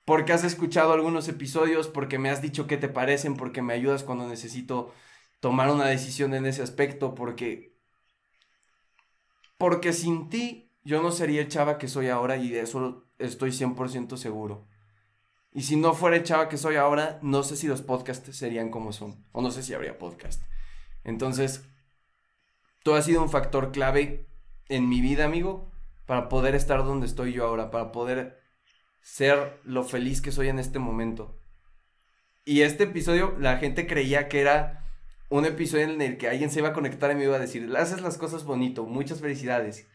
[0.04, 4.02] Porque has escuchado algunos episodios, porque me has dicho qué te parecen, porque me ayudas
[4.04, 4.92] cuando necesito
[5.40, 7.71] tomar una decisión en ese aspecto, porque
[9.62, 13.50] porque sin ti yo no sería el chava que soy ahora y de eso estoy
[13.50, 14.66] 100% seguro.
[15.52, 18.70] Y si no fuera el chava que soy ahora, no sé si los podcasts serían
[18.70, 20.42] como son, o no sé si habría podcast.
[21.04, 21.64] Entonces,
[22.82, 24.26] tú has sido un factor clave
[24.68, 25.70] en mi vida, amigo,
[26.06, 28.40] para poder estar donde estoy yo ahora, para poder
[29.00, 31.40] ser lo feliz que soy en este momento.
[32.44, 34.81] Y este episodio, la gente creía que era
[35.32, 37.74] un episodio en el que alguien se iba a conectar y me iba a decir,
[37.74, 39.88] haces las cosas bonito, muchas felicidades.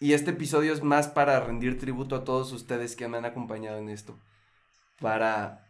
[0.00, 3.78] Y este episodio es más para rendir tributo a todos ustedes que me han acompañado
[3.78, 4.20] en esto.
[5.00, 5.66] Para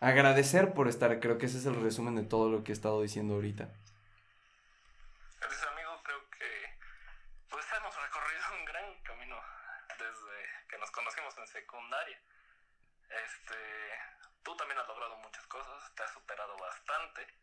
[0.00, 3.00] agradecer por estar, creo que ese es el resumen de todo lo que he estado
[3.00, 3.70] diciendo ahorita.
[5.38, 6.02] Gracias, amigo.
[6.02, 6.48] Creo que
[7.50, 9.36] pues hemos recorrido un gran camino
[9.96, 12.18] desde que nos conocimos en secundaria.
[13.06, 13.54] Este,
[14.42, 17.42] tú también has logrado muchas cosas, te has superado bastante.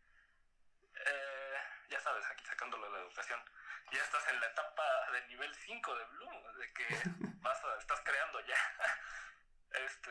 [1.00, 1.56] Eh,
[1.90, 3.40] ya sabes, aquí sacándolo de la educación.
[3.92, 4.82] Ya estás en la etapa
[5.12, 6.86] de nivel 5 de Bloom, de que
[7.40, 8.56] vas a, estás creando ya.
[9.72, 10.10] Este,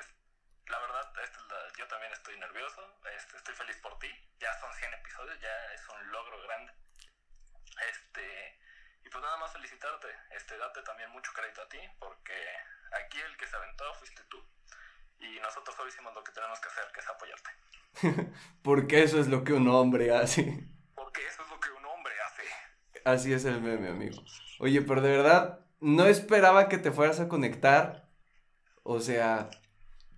[0.67, 4.07] la verdad, este, la- yo también estoy nervioso, este, estoy feliz por ti.
[4.39, 6.71] Ya son 100 episodios, ya es un logro grande.
[7.91, 8.57] Este,
[9.03, 12.41] y pues nada más felicitarte, este, date también mucho crédito a ti, porque
[13.03, 14.41] aquí el que se aventó fuiste tú.
[15.19, 17.49] Y nosotros solo hicimos lo que tenemos que hacer, que es apoyarte.
[18.63, 20.63] Porque eso es lo que un hombre hace.
[20.95, 21.78] Porque eso es lo que un hombre hace.
[23.05, 24.21] Así es el meme, amigo.
[24.59, 28.09] Oye, pero de verdad, no esperaba que te fueras a conectar.
[28.83, 29.49] O sea,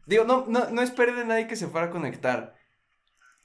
[0.06, 2.56] digo, no, no, no esperé de nadie que se fuera a conectar.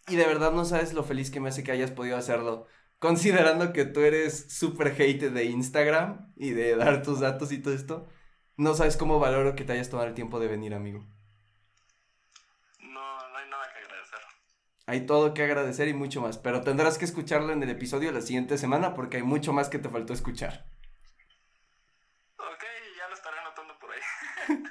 [0.08, 2.66] Y de verdad no sabes lo feliz que me hace que hayas podido hacerlo.
[2.98, 7.74] Considerando que tú eres súper hate de Instagram y de dar tus datos y todo
[7.74, 8.08] esto.
[8.56, 11.06] No sabes cómo valoro que te hayas tomado el tiempo de venir, amigo.
[12.80, 14.20] No, no hay nada que agradecer.
[14.86, 16.38] Hay todo que agradecer y mucho más.
[16.38, 19.78] Pero tendrás que escucharlo en el episodio la siguiente semana porque hay mucho más que
[19.78, 20.66] te faltó escuchar.
[22.38, 22.64] Ok,
[22.98, 24.00] ya lo estaré anotando por ahí.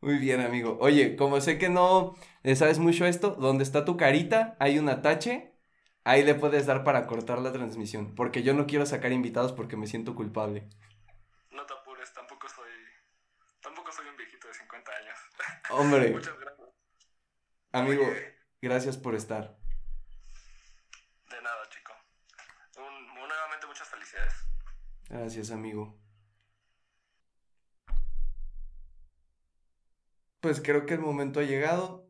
[0.00, 0.78] Muy bien, amigo.
[0.80, 4.88] Oye, como sé que no le sabes mucho esto, donde está tu carita hay un
[4.88, 5.54] atache.
[6.04, 8.16] Ahí le puedes dar para cortar la transmisión.
[8.16, 10.68] Porque yo no quiero sacar invitados porque me siento culpable.
[11.52, 12.70] No te apures, tampoco soy.
[13.60, 15.18] Tampoco soy un viejito de 50 años.
[15.70, 16.68] Hombre, Muchas gracias.
[17.72, 18.31] amigo, Oye,
[18.62, 19.58] gracias por estar.
[21.30, 21.92] de nada, chico.
[22.78, 24.34] Un- nuevamente muchas felicidades.
[25.08, 25.98] Gracias, amigo.
[30.40, 32.06] Pues creo que el momento ha llegado.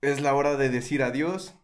[0.00, 1.54] Es la hora de decir adiós.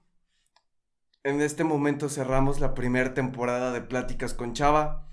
[1.23, 5.07] En este momento cerramos la primera temporada de Pláticas con Chava.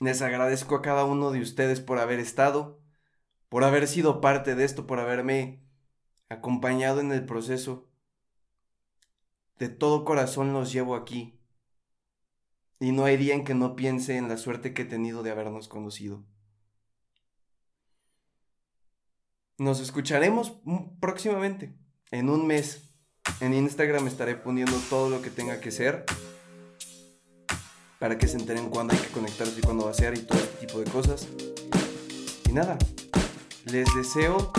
[0.00, 2.80] Les agradezco a cada uno de ustedes por haber estado,
[3.48, 5.62] por haber sido parte de esto, por haberme
[6.28, 7.88] acompañado en el proceso.
[9.58, 11.38] De todo corazón los llevo aquí.
[12.80, 15.30] Y no hay día en que no piense en la suerte que he tenido de
[15.30, 16.24] habernos conocido.
[19.58, 20.54] nos escucharemos
[21.00, 21.74] próximamente,
[22.10, 22.90] en un mes.
[23.40, 26.04] En Instagram estaré poniendo todo lo que tenga que ser
[27.98, 30.78] para que se enteren cuándo hay que conectarse y cuándo vaciar y todo este tipo
[30.78, 31.26] de cosas.
[32.48, 32.76] Y nada,
[33.64, 34.52] les deseo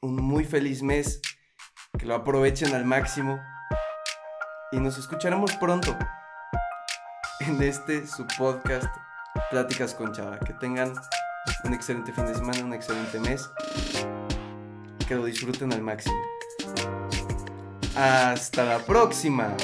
[0.00, 1.20] un muy feliz mes,
[1.98, 3.40] que lo aprovechen al máximo
[4.70, 5.96] y nos escucharemos pronto
[7.40, 8.86] en este su podcast
[9.50, 10.38] Pláticas con Chava.
[10.38, 10.92] Que tengan
[11.64, 13.50] un excelente fin de semana, un excelente mes
[15.06, 16.20] que lo disfruten al máximo.
[17.96, 19.56] Hasta la próxima.